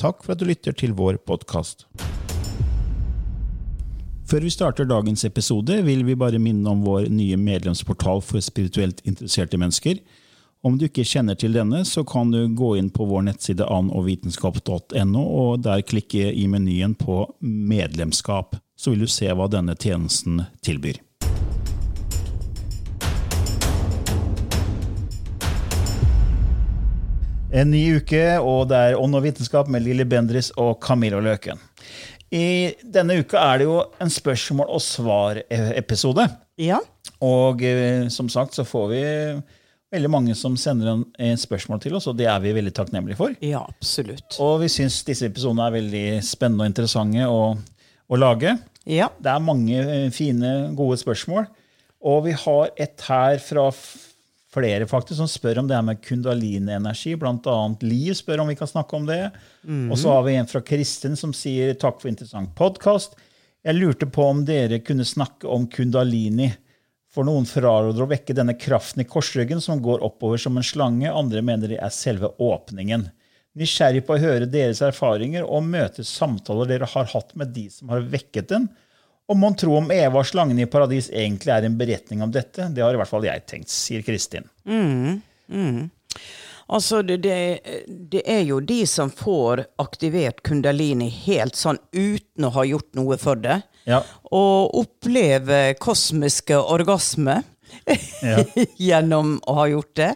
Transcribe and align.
Takk 0.00 0.24
for 0.24 0.34
at 0.34 0.40
du 0.42 0.48
lytter 0.48 0.74
til 0.74 0.94
vår 0.98 1.20
podkast. 1.22 1.86
Før 4.26 4.42
vi 4.42 4.50
starter 4.50 4.88
dagens 4.88 5.22
episode, 5.28 5.76
vil 5.86 6.02
vi 6.08 6.16
bare 6.18 6.40
minne 6.42 6.66
om 6.66 6.82
vår 6.82 7.06
nye 7.12 7.36
medlemsportal 7.38 8.22
for 8.24 8.42
spirituelt 8.42 9.04
interesserte 9.06 9.60
mennesker. 9.60 10.00
Om 10.64 10.80
du 10.80 10.86
ikke 10.88 11.04
kjenner 11.06 11.38
til 11.38 11.54
denne, 11.54 11.84
så 11.84 12.02
kan 12.08 12.32
du 12.32 12.40
gå 12.56 12.72
inn 12.80 12.88
på 12.90 13.06
vår 13.06 13.26
nettside 13.28 13.68
anogvitenskap.no, 13.68 15.22
og 15.22 15.62
der 15.62 15.84
klikke 15.86 16.32
i 16.32 16.48
menyen 16.50 16.96
på 16.98 17.26
medlemskap. 17.44 18.56
Så 18.74 18.94
vil 18.94 19.04
du 19.04 19.12
se 19.12 19.28
hva 19.30 19.46
denne 19.52 19.76
tjenesten 19.78 20.46
tilbyr. 20.64 21.03
En 27.54 27.70
ny 27.70 28.00
uke, 28.00 28.22
og 28.42 28.66
det 28.72 28.78
er 28.82 28.96
Ånd 28.98 29.14
og 29.14 29.22
vitenskap 29.22 29.68
med 29.70 29.84
Lilly 29.84 30.02
Bendris 30.10 30.48
og 30.58 30.80
Camilla 30.82 31.20
Løken. 31.22 31.60
I 32.34 32.74
denne 32.82 33.20
uka 33.22 33.38
er 33.38 33.60
det 33.60 33.68
jo 33.68 33.76
en 34.02 34.10
spørsmål 34.10 34.72
og 34.74 34.82
svar-episode. 34.82 36.24
Ja. 36.58 36.80
Og 37.22 37.62
eh, 37.62 38.08
som 38.10 38.26
sagt 38.32 38.58
så 38.58 38.64
får 38.66 38.88
vi 38.90 39.02
veldig 39.94 40.10
mange 40.10 40.34
som 40.34 40.56
sender 40.58 40.90
en, 40.90 41.04
en 41.14 41.38
spørsmål 41.38 41.78
til 41.84 41.94
oss, 41.94 42.08
og 42.10 42.18
det 42.18 42.26
er 42.26 42.42
vi 42.42 42.56
veldig 42.56 42.72
takknemlige 42.74 43.20
for. 43.20 43.36
Ja, 43.38 43.62
absolutt. 43.62 44.34
Og 44.42 44.64
vi 44.64 44.72
syns 44.74 45.04
disse 45.06 45.30
episodene 45.30 45.68
er 45.68 45.76
veldig 45.76 46.06
spennende 46.26 46.66
og 46.66 46.72
interessante 46.72 47.28
å, 47.30 47.52
å 47.54 48.18
lage. 48.18 48.56
Ja. 48.82 49.12
Det 49.22 49.30
er 49.30 49.46
mange 49.46 49.78
eh, 49.78 50.08
fine, 50.10 50.56
gode 50.74 50.98
spørsmål. 50.98 51.46
Og 52.02 52.26
vi 52.26 52.34
har 52.34 52.74
et 52.74 53.06
her 53.06 53.38
fra 53.46 53.68
flere 54.54 54.86
faktisk 54.88 55.18
som 55.18 55.28
spør 55.30 55.60
om 55.62 55.68
det 55.68 55.76
her 55.76 55.84
med 55.86 56.00
kundalini-energi. 56.04 57.16
Annet 57.18 57.82
Liv 57.84 58.14
spør 58.18 58.44
om 58.44 58.50
vi 58.52 58.56
kan 58.58 58.70
snakke 58.70 58.96
om 58.96 59.06
det. 59.08 59.22
Og 59.90 59.98
så 59.98 60.14
har 60.14 60.26
vi 60.26 60.36
en 60.38 60.50
fra 60.50 60.62
Kristin 60.64 61.18
som 61.18 61.34
sier 61.36 61.74
takk 61.74 62.00
for 62.00 62.10
interessant 62.12 62.54
podkast. 62.58 63.18
Jeg 63.64 63.78
lurte 63.78 64.06
på 64.06 64.26
om 64.28 64.44
dere 64.44 64.82
kunne 64.84 65.06
snakke 65.08 65.48
om 65.48 65.66
kundalini. 65.72 66.52
For 67.14 67.26
noen 67.26 67.46
fraråder 67.46 68.02
å 68.02 68.10
vekke 68.10 68.34
denne 68.34 68.56
kraften 68.58 69.04
i 69.04 69.06
korsryggen 69.06 69.60
som 69.62 69.82
går 69.82 70.02
oppover 70.02 70.40
som 70.42 70.56
en 70.58 70.66
slange. 70.66 71.06
Andre 71.10 71.44
mener 71.46 71.70
det 71.70 71.78
er 71.78 71.94
selve 71.94 72.32
åpningen. 72.42 73.06
Nysgjerrig 73.54 74.02
på 74.06 74.16
å 74.16 74.22
høre 74.22 74.50
deres 74.50 74.80
erfaringer 74.82 75.46
og 75.46 75.62
møte 75.68 76.02
samtaler 76.02 76.72
dere 76.72 76.88
har 76.90 77.06
hatt 77.12 77.30
med 77.38 77.52
de 77.54 77.68
som 77.70 77.92
har 77.94 78.02
vekket 78.10 78.50
den. 78.50 78.66
Om 79.26 79.40
man 79.40 79.54
tror 79.56 79.78
om 79.80 79.90
Eva 79.94 80.20
og 80.20 80.28
slangen 80.28 80.58
i 80.60 80.66
paradis 80.68 81.08
egentlig 81.08 81.52
er 81.54 81.64
en 81.64 81.76
beretning 81.78 82.22
om 82.24 82.32
dette, 82.32 82.68
det 82.74 82.82
har 82.84 82.92
i 82.92 83.00
hvert 83.00 83.08
fall 83.08 83.24
jeg 83.24 83.44
tenkt, 83.48 83.72
sier 83.72 84.04
Kristin. 84.04 84.48
Altså, 86.66 87.02
det, 87.04 87.18
det, 87.24 87.36
det 87.88 88.22
er 88.28 88.42
jo 88.48 88.60
de 88.64 88.82
som 88.88 89.10
får 89.12 89.64
aktivert 89.80 90.42
kundalini 90.44 91.08
helt 91.26 91.56
sånn 91.56 91.80
uten 91.92 92.48
å 92.48 92.52
ha 92.56 92.64
gjort 92.68 92.90
noe 92.96 93.18
for 93.20 93.40
det. 93.40 93.58
Ja. 93.88 94.00
Og 94.32 94.76
opplever 94.84 95.74
kosmiske 95.80 96.56
orgasmer 96.60 97.44
Ja. 98.22 98.38
gjennom 98.78 99.38
å 99.48 99.56
ha 99.58 99.64
gjort 99.72 99.94
det. 99.98 100.10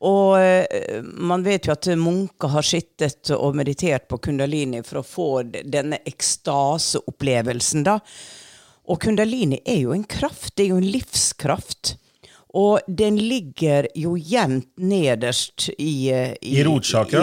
Og 0.00 0.40
eh, 0.40 1.02
man 1.02 1.42
vet 1.44 1.66
jo 1.68 1.74
at 1.74 1.88
munker 2.00 2.54
har 2.54 2.64
sittet 2.64 3.30
og 3.36 3.56
meditert 3.58 4.08
på 4.08 4.18
kundalini 4.24 4.80
for 4.86 5.02
å 5.02 5.06
få 5.06 5.30
denne 5.44 6.00
ekstaseopplevelsen, 6.08 7.84
da. 7.84 7.98
Og 8.90 9.00
kundalini 9.04 9.60
er 9.68 9.82
jo 9.84 9.92
en 9.94 10.06
kraft, 10.08 10.54
det 10.56 10.64
er 10.64 10.72
jo 10.72 10.80
en 10.80 10.92
livskraft. 10.92 11.96
Og 12.58 12.80
den 12.88 13.18
ligger 13.20 13.86
jo 13.94 14.16
jevnt 14.18 14.72
nederst 14.82 15.68
i 15.76 16.10
eh, 16.10 16.32
I 16.42 16.56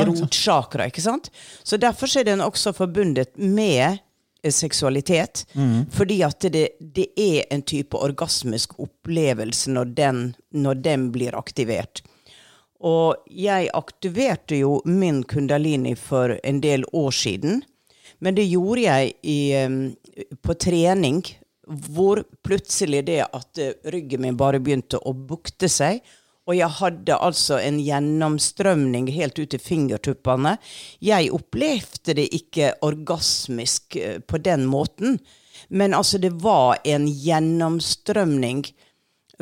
I 0.05 0.11
rotsjakra, 0.11 0.87
ikke 0.87 1.03
sant? 1.03 1.31
Så 1.63 1.79
derfor 1.81 2.13
er 2.15 2.29
den 2.29 2.45
også 2.45 2.71
forbundet 2.77 3.33
med 3.35 3.97
seksualitet. 4.47 5.43
seksualitet. 5.49 5.85
Fordi 5.91 6.21
at 6.23 6.45
det, 6.53 6.67
det 6.79 7.07
er 7.19 7.43
en 7.51 7.61
type 7.67 7.97
orgasmisk 7.97 8.77
opplevelse 8.79 9.73
når 9.73 9.91
den, 9.97 10.21
når 10.53 10.79
den 10.85 11.09
blir 11.11 11.35
aktivert. 11.35 12.03
Og 12.85 13.23
jeg 13.31 13.71
aktiverte 13.73 14.59
jo 14.59 14.77
min 14.85 15.23
kundalini 15.23 15.95
for 15.97 16.37
en 16.43 16.61
del 16.61 16.85
år 16.93 17.11
siden. 17.11 17.63
Men 18.19 18.37
det 18.37 18.45
gjorde 18.49 18.85
jeg 18.85 19.13
i, 19.23 19.39
på 20.41 20.53
trening, 20.61 21.23
hvor 21.67 22.23
plutselig 22.45 23.03
det 23.09 23.23
at 23.25 23.59
eh, 23.59 23.75
ryggen 23.91 24.23
min 24.23 24.37
bare 24.39 24.61
begynte 24.63 24.99
å 25.03 25.13
bukte 25.13 25.69
seg. 25.71 25.99
Og 26.47 26.55
jeg 26.55 26.71
hadde 26.79 27.17
altså 27.19 27.57
en 27.59 27.79
gjennomstrømning 27.83 29.09
helt 29.11 29.39
ut 29.39 29.51
til 29.51 29.59
fingertuppene. 29.61 30.55
Jeg 31.03 31.33
opplevde 31.35 32.15
det 32.15 32.29
ikke 32.35 32.71
orgasmisk 32.87 33.99
eh, 33.99 34.21
på 34.23 34.39
den 34.39 34.65
måten. 34.71 35.19
Men 35.67 35.93
altså, 35.97 36.21
det 36.21 36.37
var 36.39 36.77
en 36.87 37.07
gjennomstrømning. 37.09 38.63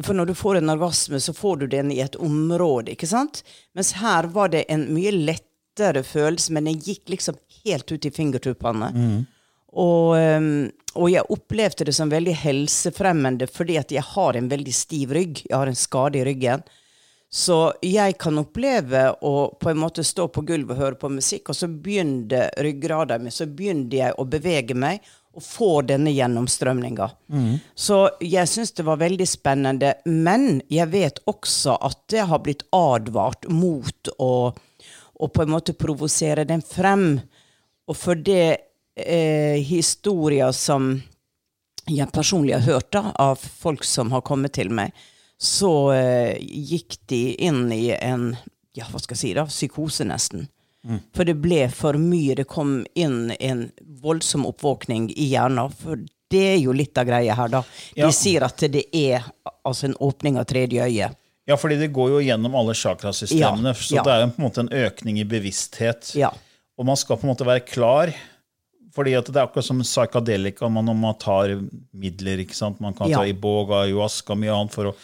For 0.03 0.13
når 0.17 0.25
du 0.25 0.35
får 0.35 0.59
en 0.59 0.73
orgasme, 0.73 1.19
så 1.23 1.33
får 1.33 1.57
du 1.57 1.67
den 1.71 1.91
i 1.91 2.01
et 2.03 2.17
område, 2.19 2.91
ikke 2.91 3.07
sant? 3.07 3.43
Mens 3.77 3.93
her 4.01 4.27
var 4.33 4.51
det 4.51 4.65
en 4.71 4.89
mye 4.91 5.13
lettere 5.15 6.03
følelse, 6.03 6.51
men 6.51 6.67
den 6.67 6.81
gikk 6.83 7.13
liksom 7.13 7.37
helt 7.63 7.91
ut 7.91 8.05
i 8.05 8.11
fingertuppene. 8.11 8.91
Og, 9.75 10.15
um, 10.15 10.49
og 10.95 11.11
jeg 11.11 11.31
opplevde 11.31 11.87
det 11.87 11.95
som 11.95 12.11
veldig 12.11 12.35
helsefremmende 12.39 13.47
fordi 13.51 13.75
at 13.79 13.91
jeg 13.91 14.03
har 14.15 14.35
en 14.35 14.51
veldig 14.51 14.73
stiv 14.75 15.15
rygg. 15.15 15.41
Jeg 15.49 15.57
har 15.57 15.71
en 15.71 15.79
skade 15.79 16.19
i 16.19 16.25
ryggen. 16.27 16.63
Så 17.35 17.73
jeg 17.83 18.15
kan 18.21 18.37
oppleve 18.39 19.09
å 19.27 19.33
på 19.59 19.71
en 19.71 19.79
måte 19.81 20.05
stå 20.07 20.29
på 20.31 20.45
gulvet 20.47 20.77
og 20.77 20.83
høre 20.83 20.99
på 20.99 21.09
musikk, 21.11 21.49
og 21.51 21.57
så 21.57 21.67
begynner 21.67 22.53
ryggraden 22.63 23.25
min, 23.25 23.33
så 23.33 23.47
begynner 23.49 23.97
jeg 23.97 24.15
å 24.15 24.27
bevege 24.29 24.77
meg 24.77 25.03
og 25.35 25.43
få 25.43 25.69
denne 25.87 26.13
gjennomstrømninga. 26.15 27.09
Så 27.75 27.97
jeg 28.23 28.47
syns 28.47 28.71
det 28.77 28.85
var 28.87 29.01
veldig 29.01 29.27
spennende. 29.27 29.93
Men 30.05 30.61
jeg 30.71 30.87
vet 30.93 31.19
også 31.27 31.75
at 31.83 31.99
det 32.11 32.27
har 32.29 32.43
blitt 32.45 32.63
advart 32.75 33.47
mot 33.51 34.13
å, 34.17 34.31
å 35.13 35.27
på 35.27 35.43
en 35.43 35.51
måte 35.51 35.75
provosere 35.75 36.47
den 36.47 36.63
frem. 36.63 37.19
Og 37.87 37.99
for 37.99 38.15
det 38.15 38.47
eh, 38.95 39.59
historier 39.59 40.55
som 40.55 40.95
jeg 41.85 42.09
personlig 42.15 42.55
har 42.55 42.65
hørt 42.65 42.91
da, 42.95 43.11
av 43.21 43.37
folk 43.37 43.83
som 43.85 44.15
har 44.15 44.23
kommet 44.25 44.55
til 44.57 44.71
meg, 44.73 44.95
så 45.37 45.91
eh, 45.93 46.39
gikk 46.39 46.97
de 47.11 47.23
inn 47.45 47.67
i 47.75 47.91
en 47.99 48.31
ja, 48.75 48.87
hva 48.91 48.99
skal 48.99 49.15
jeg 49.15 49.21
si 49.21 49.33
da, 49.37 49.45
psykose 49.47 50.07
nesten. 50.07 50.47
For 51.13 51.25
det 51.25 51.35
ble 51.41 51.67
for 51.73 51.93
mye. 51.97 52.35
Det 52.35 52.45
kom 52.47 52.85
inn 52.95 53.31
en 53.39 53.71
voldsom 54.03 54.45
oppvåkning 54.45 55.07
i 55.17 55.31
hjernen. 55.31 55.71
For 55.73 55.97
det 56.29 56.43
er 56.55 56.59
jo 56.61 56.73
litt 56.73 56.97
av 56.97 57.07
greia 57.07 57.33
her, 57.37 57.47
da. 57.49 57.61
De 57.95 58.01
Ja. 58.01 58.11
sier 58.11 58.43
at 58.45 58.57
det 58.57 58.85
er 58.93 59.23
altså 59.65 59.85
en 59.89 59.95
åpning 60.01 60.37
av 60.37 60.45
tredje 60.45 60.81
øye. 60.85 61.09
Ja, 61.47 61.55
fordi 61.57 61.77
det 61.79 61.91
går 61.93 62.09
jo 62.09 62.19
gjennom 62.25 62.55
alle 62.55 62.73
chakrasystemene, 62.73 63.67
Ja, 63.69 63.73
så 63.73 63.95
ja. 63.95 64.03
det 64.03 64.11
er 64.13 64.21
jo 64.25 64.31
på 64.33 64.39
en 64.41 64.45
måte 64.49 64.59
en 64.65 64.69
økning 64.69 65.19
i 65.19 65.23
bevissthet. 65.23 66.15
Ja. 66.15 66.31
Og 66.77 66.85
man 66.85 66.95
skal 66.97 67.17
på 67.17 67.23
en 67.27 67.35
måte 67.35 67.45
være 67.45 67.65
klar, 67.65 68.13
fordi 68.93 69.11
det 69.11 69.35
er 69.35 69.45
akkurat 69.47 69.65
som 69.65 69.81
psykadelika 69.81 70.69
man, 70.71 70.85
når 70.85 70.95
man 70.95 71.15
tar 71.19 71.53
midler. 71.93 72.37
ikke 72.45 72.55
sant? 72.55 72.79
Man 72.81 72.93
kan 72.93 73.11
ta 73.11 73.23
iboga, 73.25 73.83
ayahuasca 73.85 74.35
mye 74.35 74.49
annet 74.53 74.71
for 74.73 74.85
å 74.85 74.95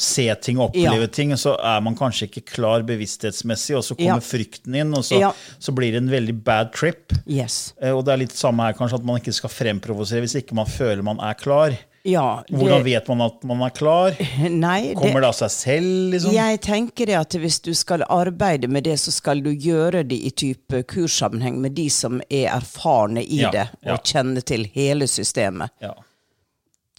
se 0.00 0.26
ting 0.40 0.58
og 0.58 0.70
oppleve 0.70 1.00
Ja. 1.06 1.06
ting. 1.06 1.32
Så 1.36 1.54
er 1.62 1.80
man 1.84 1.94
kanskje 1.96 2.28
ikke 2.30 2.44
klar 2.54 2.82
bevissthetsmessig, 2.82 3.76
og 3.76 3.84
så 3.84 3.94
kommer 3.96 4.20
Ja. 4.20 4.24
frykten 4.24 4.74
inn, 4.74 4.94
og 4.94 5.04
så, 5.04 5.20
Ja. 5.20 5.32
så 5.60 5.72
blir 5.74 5.92
det 5.92 6.02
en 6.02 6.10
veldig 6.10 6.42
bad 6.44 6.72
trip. 6.72 7.12
Yes. 7.28 7.74
Eh, 7.80 7.90
Og 7.92 8.04
det 8.04 8.12
er 8.14 8.16
litt 8.18 8.32
samme 8.32 8.60
her, 8.64 8.72
kanskje, 8.72 8.94
at 9.00 9.04
man 9.04 9.20
ikke 9.20 9.32
skal 9.34 9.50
fremprovosere 9.50 10.20
hvis 10.22 10.34
ikke 10.42 10.54
man 10.54 10.66
føler 10.66 11.02
man 11.02 11.18
er 11.20 11.34
klar. 11.34 11.76
Ja. 12.02 12.42
det- 12.48 12.56
Hvordan 12.58 12.82
vet 12.82 13.08
man 13.08 13.20
at 13.20 13.44
man 13.44 13.60
er 13.60 13.68
klar? 13.70 14.16
Nei, 14.48 14.94
Kommer 14.94 15.20
det 15.20 15.24
av 15.24 15.34
seg 15.34 15.50
selv? 15.50 16.10
liksom? 16.14 16.32
Jeg 16.32 16.60
tenker 16.62 17.04
det 17.06 17.14
at 17.14 17.28
hvis 17.32 17.60
du 17.60 17.74
skal 17.74 18.00
arbeide 18.08 18.68
med 18.70 18.84
det, 18.84 18.94
så 18.98 19.10
skal 19.12 19.42
du 19.42 19.54
gjøre 19.54 20.08
det 20.08 20.16
i 20.24 20.30
type 20.30 20.82
kurssammenheng 20.84 21.58
med 21.60 21.74
de 21.74 21.90
som 21.90 22.22
er 22.30 22.48
erfarne 22.48 23.18
i 23.20 23.42
Ja, 23.42 23.50
det, 23.50 23.68
ja. 23.84 23.92
og 23.92 24.02
kjenner 24.02 24.42
til 24.42 24.64
hele 24.64 25.02
systemet. 25.06 25.68
Ja. 25.82 25.92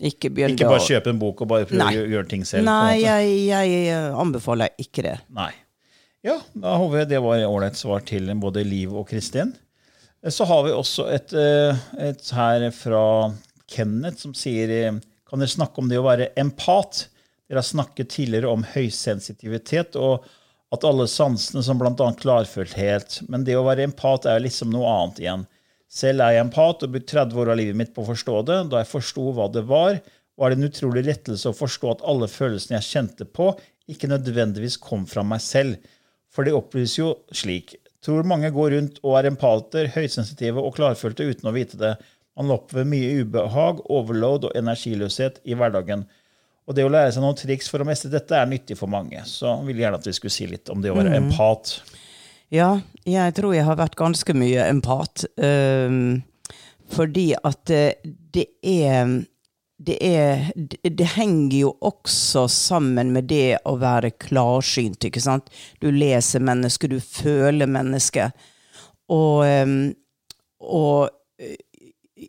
Ikke 0.01 0.31
Ikke 0.33 0.65
bare 0.65 0.81
kjøpe 0.81 1.11
en 1.13 1.19
bok 1.21 1.43
og 1.43 1.49
bare 1.51 1.67
prøve 1.69 1.89
å 2.01 2.07
gjøre- 2.09 2.29
ting 2.29 2.45
selv. 2.47 2.65
Nei, 2.65 3.01
jeg, 3.03 3.33
jeg 3.51 3.75
eh, 3.93 4.07
anbefaler 4.17 4.73
ikke 4.81 5.03
det. 5.05 5.19
Nei. 5.29 5.51
Ja, 6.25 6.39
da 6.53 6.75
håper 6.77 7.01
jeg 7.01 7.09
det 7.13 7.21
var 7.21 7.43
ålreit 7.47 7.77
svar 7.77 8.03
til 8.05 8.29
både 8.41 8.63
Liv 8.65 8.93
og 8.93 9.07
Kristin. 9.09 9.55
Så 10.29 10.45
har 10.45 10.65
vi 10.67 10.73
også 10.73 11.07
et, 11.13 11.33
eh, 11.33 11.77
et 12.09 12.27
her 12.37 12.67
fra 12.77 13.05
Kenneth 13.71 14.21
som 14.21 14.35
sier 14.37 14.69
eh, 14.69 14.99
Kan 15.31 15.39
dere 15.39 15.47
snakke 15.47 15.79
om 15.79 15.87
det 15.87 15.97
å 15.97 16.03
være 16.03 16.33
empat? 16.35 17.05
Dere 17.47 17.61
har 17.61 17.67
snakket 17.67 18.09
tidligere 18.11 18.51
om 18.51 18.65
høysensitivitet 18.67 19.95
og 19.95 20.25
at 20.75 20.83
alle 20.87 21.05
sansene 21.07 21.63
som 21.63 21.79
bl.a. 21.79 21.93
klarfølthet. 22.19 23.21
Men 23.31 23.45
det 23.47 23.55
å 23.55 23.63
være 23.63 23.85
empat 23.87 24.27
er 24.27 24.43
liksom 24.43 24.71
noe 24.71 24.87
annet 24.91 25.21
igjen. 25.23 25.45
Selv 25.91 26.23
er 26.23 26.37
jeg 26.37 26.45
empat 26.45 26.85
og 26.85 26.93
brukte 26.93 27.17
30 27.17 27.41
år 27.43 27.51
av 27.51 27.59
livet 27.59 27.77
mitt 27.77 27.91
på 27.95 28.05
å 28.05 28.09
forstå 28.13 28.35
det. 28.47 28.59
Da 28.71 28.79
jeg 28.79 28.91
forsto 28.93 29.25
hva 29.35 29.49
det 29.51 29.65
var, 29.67 29.99
var 30.39 30.51
det 30.51 30.59
en 30.59 30.69
utrolig 30.69 31.03
lettelse 31.09 31.51
å 31.51 31.57
forstå 31.57 31.91
at 31.91 32.05
alle 32.07 32.29
følelsene 32.31 32.77
jeg 32.77 32.87
kjente 32.87 33.27
på, 33.27 33.51
ikke 33.91 34.09
nødvendigvis 34.11 34.79
kom 34.79 35.03
fra 35.09 35.25
meg 35.27 35.43
selv. 35.43 35.81
For 36.31 36.47
det 36.47 36.55
opplyser 36.55 37.01
jo 37.01 37.09
slik. 37.35 37.75
Tror 38.01 38.25
mange 38.25 38.49
går 38.55 38.71
rundt 38.73 39.01
og 39.03 39.19
er 39.19 39.27
empater, 39.29 39.91
høysensitive 39.93 40.63
og 40.63 40.77
klarfølte 40.79 41.27
uten 41.27 41.51
å 41.51 41.55
vite 41.55 41.77
det. 41.77 41.91
Man 42.39 42.53
opplever 42.55 42.87
mye 42.87 43.11
ubehag, 43.21 43.83
overload 43.91 44.47
og 44.47 44.55
energiløshet 44.57 45.41
i 45.43 45.57
hverdagen. 45.59 46.07
Og 46.69 46.77
det 46.77 46.85
å 46.87 46.93
lære 46.93 47.11
seg 47.11 47.25
noen 47.25 47.37
triks 47.37 47.67
for 47.69 47.83
å 47.83 47.87
mestre 47.89 48.13
dette 48.13 48.37
er 48.37 48.47
nyttig 48.47 48.79
for 48.79 48.89
mange. 48.89 49.19
Så 49.27 49.49
jeg 49.49 49.67
vil 49.67 49.83
gjerne 49.83 49.99
at 49.99 50.07
vi 50.07 50.15
skulle 50.15 50.33
si 50.33 50.47
litt 50.47 50.71
om 50.71 50.79
det 50.81 50.93
å 50.93 50.95
være 50.97 51.19
empat. 51.19 51.75
Ja, 52.51 52.81
jeg 53.07 53.35
tror 53.37 53.55
jeg 53.55 53.65
har 53.65 53.79
vært 53.79 53.97
ganske 53.99 54.35
mye 54.35 54.67
empat. 54.67 55.25
Um, 55.39 56.21
fordi 56.91 57.31
at 57.39 57.63
det 57.65 58.47
er 58.59 59.21
det, 59.81 59.97
er 60.01 60.51
det, 60.89 61.07
henger 61.15 61.57
jo 61.57 61.71
også 61.81 62.45
sammen 62.51 63.11
med 63.15 63.29
det 63.31 63.61
å 63.65 63.77
være 63.81 64.13
klarsynt, 64.21 65.07
ikke 65.07 65.23
sant? 65.23 65.49
Du 65.81 65.89
leser 65.93 66.43
mennesket, 66.43 66.91
du 66.91 67.01
føler 67.01 67.69
mennesket. 67.69 68.35
Og, 69.11 69.41
ehm, 69.47 69.79
og 70.61 71.09
eh, 71.41 71.57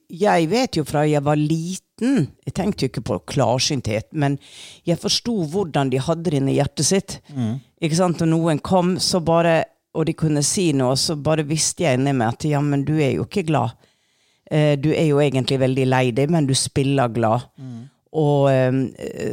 jeg 0.09 0.49
vet 0.51 0.79
jo 0.79 0.87
fra 0.89 1.05
jeg 1.05 1.21
var 1.23 1.37
liten 1.37 2.31
Jeg 2.43 2.55
tenkte 2.57 2.87
jo 2.87 2.91
ikke 2.91 3.03
på 3.07 3.17
klarsynthet, 3.31 4.09
men 4.19 4.39
jeg 4.89 4.99
forsto 4.99 5.45
hvordan 5.53 5.93
de 5.93 6.01
hadde 6.03 6.33
det 6.33 6.41
inni 6.41 6.57
hjertet 6.57 6.89
sitt. 6.89 7.13
Ikke 7.79 7.99
sant? 8.01 8.19
Når 8.19 8.31
noen 8.33 8.63
kom, 8.65 8.97
så 8.99 9.21
bare, 9.23 9.61
og 9.95 10.07
de 10.09 10.15
kunne 10.17 10.43
si 10.43 10.71
noe, 10.73 10.97
så 10.97 11.17
bare 11.21 11.45
visste 11.45 11.85
jeg 11.85 11.99
inni 11.99 12.15
meg 12.17 12.35
at 12.35 12.45
ja, 12.49 12.61
men 12.65 12.85
du 12.89 12.95
er 12.97 13.17
jo 13.19 13.27
ikke 13.29 13.45
glad. 13.49 13.75
Eh, 14.51 14.77
Du 14.81 14.91
er 14.93 15.07
jo 15.11 15.21
egentlig 15.21 15.59
veldig 15.61 15.87
lei 15.89 16.07
deg, 16.13 16.31
men 16.31 16.47
du 16.47 16.55
spiller 16.55 17.09
glad. 17.13 17.49
Og 18.13 18.49
um, 18.53 18.81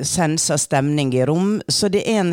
senser 0.08 0.56
stemning 0.56 1.10
i 1.12 1.26
rom. 1.28 1.58
Så 1.68 1.90
det 1.92 2.06
er 2.08 2.22
en, 2.22 2.30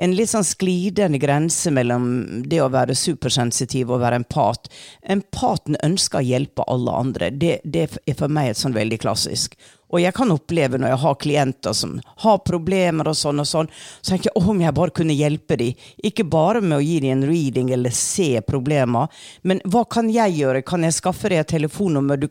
en 0.00 0.14
litt 0.16 0.30
sånn 0.30 0.46
sklidende 0.48 1.18
grense 1.20 1.68
mellom 1.76 2.06
det 2.48 2.62
å 2.64 2.70
være 2.72 2.96
supersensitiv 2.96 3.92
og 3.92 4.00
være 4.00 4.22
empat. 4.22 4.70
Empaten 5.12 5.76
ønsker 5.84 6.22
å 6.22 6.24
hjelpe 6.24 6.64
alle 6.72 6.94
andre. 7.02 7.28
Det, 7.36 7.58
det 7.64 7.82
er 8.08 8.16
for 8.16 8.32
meg 8.32 8.54
et 8.54 8.62
sånn 8.62 8.76
veldig 8.76 8.96
klassisk. 9.02 9.58
Og 9.90 10.00
jeg 10.02 10.14
kan 10.14 10.30
oppleve 10.30 10.78
når 10.78 10.92
jeg 10.92 11.00
har 11.02 11.16
klienter 11.22 11.74
som 11.76 11.96
har 12.24 12.38
problemer 12.46 13.10
og 13.10 13.16
sånn 13.18 13.42
og 13.42 13.48
sånn, 13.48 13.70
så 14.00 14.12
tenker 14.12 14.30
jeg 14.30 14.50
om 14.50 14.60
jeg 14.62 14.76
bare 14.76 14.94
kunne 14.94 15.16
hjelpe 15.16 15.58
dem. 15.60 15.86
Ikke 16.06 16.26
bare 16.30 16.62
med 16.62 16.78
å 16.78 16.84
gi 16.84 17.00
dem 17.02 17.16
en 17.16 17.26
reading 17.28 17.72
eller 17.74 17.94
se 17.94 18.40
problemer, 18.46 19.08
men 19.42 19.62
hva 19.64 19.84
kan 19.90 20.10
jeg 20.12 20.38
gjøre? 20.38 20.62
Kan 20.66 20.86
jeg 20.86 20.94
skaffe 20.96 21.32
deg 21.32 21.42
et 21.42 21.52
telefonnummer? 21.56 22.20
Du, 22.20 22.28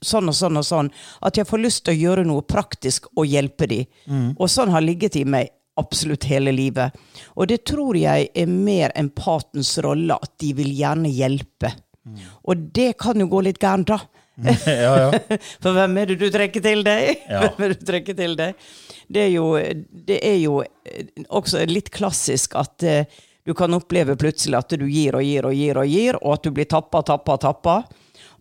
sånn 0.00 0.32
og 0.32 0.36
sånn 0.38 0.56
og 0.60 0.64
sånn. 0.64 0.90
At 1.20 1.36
jeg 1.36 1.48
får 1.48 1.62
lyst 1.62 1.84
til 1.84 1.96
å 1.96 2.00
gjøre 2.00 2.24
noe 2.28 2.46
praktisk 2.48 3.10
og 3.16 3.28
hjelpe 3.28 3.68
dem. 3.70 3.86
Og 4.38 4.48
sånn 4.50 4.72
har 4.72 4.84
ligget 4.84 5.16
i 5.20 5.24
meg 5.28 5.52
absolutt 5.76 6.24
hele 6.24 6.52
livet. 6.56 6.94
Og 7.36 7.48
det 7.50 7.66
tror 7.68 7.96
jeg 8.00 8.30
er 8.32 8.46
mer 8.48 8.94
empatens 8.96 9.74
rolle, 9.84 10.16
at 10.16 10.32
de 10.40 10.54
vil 10.56 10.70
gjerne 10.72 11.10
hjelpe. 11.12 11.74
Og 12.48 12.56
det 12.72 12.94
kan 13.02 13.18
jo 13.20 13.26
gå 13.28 13.42
litt 13.44 13.58
gærent, 13.60 13.90
da. 13.90 13.98
ja, 14.66 14.92
ja. 15.00 15.38
For 15.64 15.72
hvem 15.72 15.96
er 16.02 16.10
det 16.12 16.18
du 16.20 16.26
trekker 16.32 16.64
til 16.64 16.82
deg? 16.84 17.22
Ja. 17.24 17.40
Hvem 17.46 17.62
er 17.64 17.72
det 17.72 17.78
du 17.80 17.86
trekker 17.88 18.16
til 18.18 18.34
deg? 18.36 18.66
Det 19.08 19.22
er 19.22 19.30
jo, 19.32 19.46
det 20.08 20.18
er 20.26 20.36
jo 20.42 20.58
eh, 20.62 21.06
også 21.28 21.62
litt 21.70 21.88
klassisk 21.94 22.56
at 22.58 22.84
uh, 22.84 23.22
du 23.46 23.54
kan 23.54 23.72
oppleve 23.76 24.16
plutselig 24.18 24.58
at 24.58 24.74
du 24.74 24.84
gir 24.90 25.16
og 25.16 25.22
gir 25.22 25.46
og 25.46 25.54
gir 25.54 25.78
og 25.78 25.86
gir, 25.86 26.18
og 26.18 26.34
at 26.34 26.44
du 26.44 26.50
blir 26.52 26.66
tappa, 26.68 27.00
tappa, 27.06 27.38
tappa. 27.38 27.76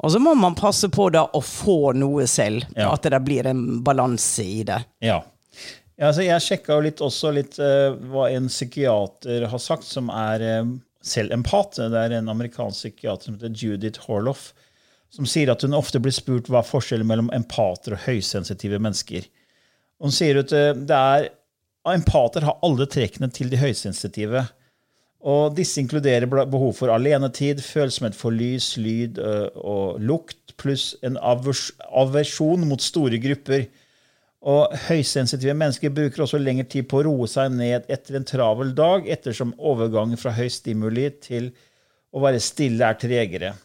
Og 0.03 0.12
så 0.12 0.19
må 0.19 0.33
man 0.36 0.57
passe 0.57 0.89
på 0.92 1.07
da 1.13 1.27
å 1.30 1.42
få 1.45 1.94
noe 1.95 2.25
selv. 2.27 2.65
Ja. 2.75 2.89
At 2.91 3.06
det 3.07 3.21
blir 3.24 3.48
en 3.48 3.83
balanse 3.86 4.44
i 4.44 4.63
det. 4.68 4.81
Ja. 5.06 5.21
ja 5.95 6.09
altså 6.09 6.25
jeg 6.25 6.44
sjekka 6.44 6.80
litt 6.83 7.03
også 7.06 7.31
litt 7.38 7.59
uh, 7.62 7.94
hva 8.12 8.27
en 8.33 8.50
psykiater 8.51 9.48
har 9.51 9.62
sagt, 9.62 9.88
som 9.88 10.09
er 10.09 10.44
uh, 10.44 10.75
selv 11.06 11.38
empat. 11.38 11.77
Det 11.77 12.01
er 12.01 12.18
en 12.18 12.33
amerikansk 12.33 12.81
psykiater 12.81 13.30
som 13.30 13.38
heter 13.38 13.53
Judith 13.53 14.09
Horloff, 14.09 14.50
som 15.15 15.27
sier 15.29 15.51
at 15.53 15.63
hun 15.63 15.77
ofte 15.77 16.01
blir 16.03 16.13
spurt 16.15 16.50
hva 16.51 16.63
forskjellen 16.65 17.07
mellom 17.07 17.31
empater 17.36 17.95
og 17.95 18.03
høysensitive 18.03 18.81
mennesker. 18.84 19.27
Hun 20.03 20.13
sier 20.13 20.41
at 20.41 20.51
eh, 20.55 20.74
er 20.75 21.29
empater 21.95 22.45
har 22.48 22.60
alle 22.65 22.88
trekkene 22.91 23.29
til 23.31 23.51
de 23.51 23.62
høysensitive. 23.62 24.43
Og 25.25 25.55
disse 25.57 25.79
inkluderer 25.81 26.27
behov 26.29 26.75
for 26.77 26.93
alenetid, 26.93 27.63
følsomhet 27.65 28.17
for 28.17 28.36
lys, 28.36 28.75
lyd 28.77 29.17
og 29.17 29.98
lukt, 29.98 30.53
pluss 30.62 30.91
en 31.05 31.17
aversjon 31.17 32.67
mot 32.69 32.81
store 32.81 33.17
grupper. 33.24 33.65
Og 34.45 34.75
høysensitive 34.86 35.55
mennesker 35.57 35.93
bruker 35.93 36.22
også 36.25 36.38
lengre 36.38 36.67
tid 36.69 36.86
på 36.89 37.00
å 37.00 37.07
roe 37.07 37.29
seg 37.29 37.55
ned 37.57 37.88
etter 37.89 38.19
en 38.19 38.27
travel 38.29 38.75
dag, 38.77 39.07
ettersom 39.10 39.55
overgangen 39.57 40.22
fra 40.22 40.36
høy 40.38 40.45
stimuli 40.53 41.07
til 41.24 41.50
å 42.13 42.22
være 42.22 42.43
stille 42.43 42.86
er 42.86 43.00
tregere. 43.01 43.55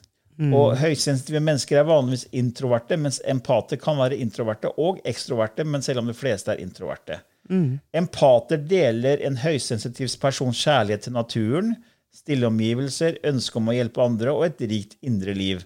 Og 0.40 0.78
høysensitive 0.80 1.42
mennesker 1.44 1.82
er 1.82 1.88
vanligvis 1.88 2.26
introverte, 2.32 2.96
mens 2.96 3.20
empater 3.28 3.76
kan 3.80 3.98
være 4.00 4.16
introverte 4.16 4.70
og 4.80 5.02
ekstroverte, 5.04 5.66
men 5.68 5.84
selv 5.84 6.00
om 6.00 6.08
de 6.08 6.16
fleste 6.16 6.54
er 6.54 6.62
introverte. 6.64 7.20
Empater 7.92 8.62
deler 8.70 9.20
en 9.26 9.36
høysensitiv 9.42 10.08
persons 10.22 10.62
kjærlighet 10.64 11.08
til 11.08 11.16
naturen, 11.16 11.74
stille 12.14 12.48
omgivelser, 12.48 13.18
ønske 13.26 13.58
om 13.58 13.68
å 13.68 13.74
hjelpe 13.76 14.02
andre 14.02 14.32
og 14.32 14.46
et 14.46 14.62
rikt 14.70 14.96
indre 15.06 15.34
liv. 15.36 15.60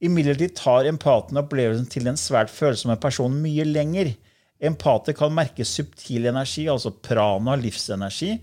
Imidlertid 0.00 0.54
tar 0.56 0.86
empaten 0.86 1.40
opplevelsen 1.40 1.88
til 1.90 2.06
en 2.06 2.18
svært 2.18 2.52
følsomme 2.54 2.96
person 3.02 3.34
mye 3.42 3.66
lenger. 3.66 4.12
Empater 4.62 5.14
kan 5.18 5.34
merke 5.34 5.66
subtil 5.66 6.30
energi, 6.30 6.68
altså 6.70 6.94
prana, 6.94 7.56
livsenergi, 7.58 8.36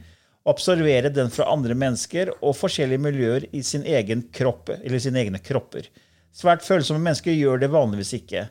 absorbere 0.46 1.10
den 1.10 1.32
fra 1.34 1.48
andre 1.52 1.76
mennesker 1.78 2.32
og 2.40 2.58
forskjellige 2.60 3.02
miljøer 3.02 3.48
i 3.56 3.64
sin 3.66 3.86
egen 3.86 4.28
kropp, 4.36 4.70
eller 4.78 5.02
sine 5.02 5.24
egne 5.24 5.42
kropper. 5.42 5.90
Svært 6.36 6.66
følsomme 6.66 7.02
mennesker 7.02 7.34
gjør 7.34 7.64
det 7.64 7.72
vanligvis 7.74 8.14
ikke. 8.20 8.46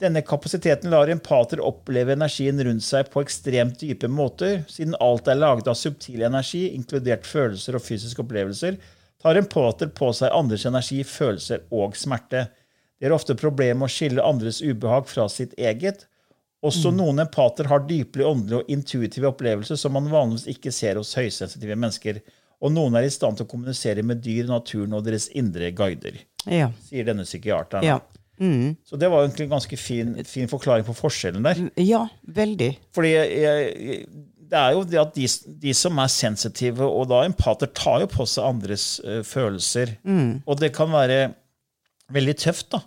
Denne 0.00 0.20
kapasiteten 0.20 0.92
lar 0.92 1.08
empater 1.08 1.60
oppleve 1.64 2.12
energien 2.12 2.60
rundt 2.64 2.84
seg 2.84 3.08
på 3.12 3.22
ekstremt 3.24 3.80
dype 3.80 4.10
måter. 4.12 4.60
Siden 4.68 4.96
alt 5.00 5.28
er 5.28 5.38
laget 5.40 5.70
av 5.72 5.78
subtil 5.80 6.24
energi, 6.26 6.66
inkludert 6.76 7.24
følelser 7.28 7.78
og 7.78 7.84
fysiske 7.84 8.20
opplevelser, 8.24 8.76
tar 9.22 9.40
empater 9.40 9.88
på 9.96 10.10
seg 10.16 10.34
andres 10.36 10.66
energi, 10.68 11.00
følelser 11.08 11.64
og 11.72 11.96
smerte. 11.96 12.46
De 13.00 13.08
har 13.08 13.16
ofte 13.16 13.36
problemer 13.36 13.80
med 13.80 13.88
å 13.88 13.94
skille 13.96 14.24
andres 14.24 14.60
ubehag 14.60 15.08
fra 15.08 15.26
sitt 15.32 15.56
eget. 15.56 16.04
Også 16.66 16.90
noen 16.94 17.22
empater 17.22 17.68
har 17.70 17.84
dypelig 17.86 18.26
åndelige 18.26 18.62
og 18.64 18.72
intuitive 18.72 19.30
opplevelser 19.30 19.78
som 19.80 19.94
man 19.96 20.10
vanligvis 20.12 20.48
ikke 20.56 20.72
ser 20.74 20.98
hos 21.00 21.14
høysensitive 21.18 21.76
mennesker. 21.78 22.20
Og 22.64 22.72
noen 22.72 22.96
er 22.96 23.04
i 23.06 23.12
stand 23.12 23.36
til 23.38 23.44
å 23.46 23.50
kommunisere 23.50 24.02
med 24.06 24.22
dyr, 24.24 24.46
naturen 24.48 24.94
og 24.96 25.04
deres 25.06 25.28
indre 25.36 25.70
guider, 25.76 26.22
Ja. 26.48 26.70
sier 26.88 27.04
denne 27.04 27.24
psykiateren. 27.26 27.84
Ja. 27.84 27.98
Mm. 28.40 28.76
Så 28.84 28.98
det 29.00 29.08
var 29.08 29.22
egentlig 29.24 29.46
en 29.46 29.54
ganske 29.54 29.76
fin, 29.80 30.14
fin 30.28 30.48
forklaring 30.48 30.84
på 30.84 30.94
forskjellen 30.96 31.44
der. 31.44 31.60
ja, 31.80 32.02
veldig. 32.28 32.70
Fordi 32.96 33.12
jeg, 33.12 34.00
det 34.46 34.58
er 34.60 34.72
jo 34.76 34.82
det 34.84 35.00
at 35.00 35.14
de, 35.16 35.26
de 35.64 35.72
som 35.74 35.98
er 36.02 36.10
sensitive, 36.12 36.84
og 36.84 37.08
da 37.10 37.22
empater, 37.26 37.70
tar 37.76 38.02
jo 38.04 38.10
på 38.12 38.26
seg 38.28 38.44
andres 38.44 38.84
uh, 39.04 39.22
følelser. 39.26 39.96
Og 40.46 40.60
det 40.60 40.72
kan 40.76 40.92
være 40.92 41.34
veldig 42.12 42.36
tøft, 42.44 42.68
da. 42.76 42.82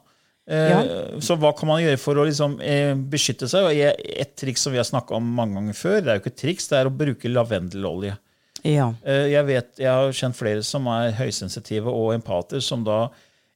Eh, 0.49 0.69
Ja. 0.69 0.79
Så 1.21 1.35
hva 1.37 1.51
kan 1.55 1.67
man 1.69 1.81
gjøre 1.83 1.99
for 2.01 2.15
å 2.17 2.25
liksom, 2.25 2.59
eh, 2.61 2.95
beskytte 2.95 3.47
seg? 3.47 3.69
Et 4.17 4.35
triks 4.35 4.61
som 4.65 4.71
vi 4.73 4.79
har 4.81 4.87
snakka 4.87 5.13
om 5.15 5.23
mange 5.35 5.53
ganger 5.59 5.73
før, 5.77 5.99
det 6.01 6.07
er 6.09 6.17
jo 6.19 6.23
ikke 6.23 6.33
et 6.33 6.41
triks, 6.41 6.67
det 6.71 6.79
er 6.79 6.89
å 6.89 6.95
bruke 6.97 7.29
lavendelolje. 7.29 8.17
Ja. 8.63 8.93
Eh, 9.05 9.27
Jeg 9.31 9.45
vet, 9.45 9.69
jeg 9.77 9.87
har 9.93 10.09
kjent 10.11 10.35
flere 10.35 10.63
som 10.63 10.87
er 10.87 11.11
høysensitive 11.13 11.87
og 11.87 12.13
empater, 12.17 12.61
som 12.61 12.83
da 12.83 13.09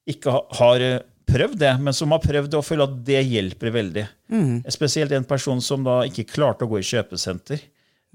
ikke 0.07 0.31
ha- 0.31 0.45
har 0.59 0.75
eh, 0.81 0.99
prøvd 1.25 1.57
det, 1.57 1.79
men 1.81 1.93
som 1.93 2.11
har 2.11 2.19
prøvd 2.19 2.49
det 2.51 2.59
og 2.59 2.65
føler 2.65 2.83
at 2.83 3.03
det 3.03 3.25
hjelper 3.25 3.71
veldig. 3.73 4.07
Spesielt 4.69 5.11
en 5.11 5.23
person 5.23 5.59
som 5.61 5.83
da 5.83 6.01
ikke 6.03 6.27
klarte 6.27 6.63
å 6.65 6.69
gå 6.69 6.77
i 6.79 6.81
kjøpesenter. 6.85 7.59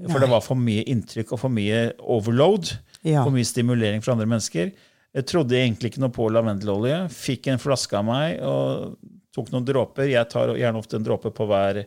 For 0.08 0.20
det 0.20 0.28
var 0.30 0.40
for 0.40 0.54
mye 0.54 0.84
inntrykk 0.86 1.32
og 1.32 1.40
for 1.40 1.48
mye 1.50 1.92
overload. 1.98 2.76
Ja. 3.02 3.24
For 3.24 3.32
mye 3.34 3.44
stimulering 3.44 4.00
fra 4.04 4.12
andre 4.14 4.26
mennesker. 4.26 4.70
Jeg 5.16 5.24
trodde 5.30 5.56
egentlig 5.56 5.92
ikke 5.92 6.02
noe 6.04 6.14
på 6.14 6.26
lavendelolje. 6.32 7.06
Fikk 7.14 7.48
en 7.52 7.62
flaske 7.62 7.96
av 7.96 8.04
meg 8.06 8.42
og 8.44 8.98
tok 9.34 9.48
noen 9.54 9.66
dråper. 9.66 10.10
Jeg 10.10 10.28
tar 10.32 10.52
gjerne 10.58 10.80
ofte 10.80 10.98
en 10.98 11.06
dråpe 11.06 11.32
på 11.34 11.46
hver 11.48 11.84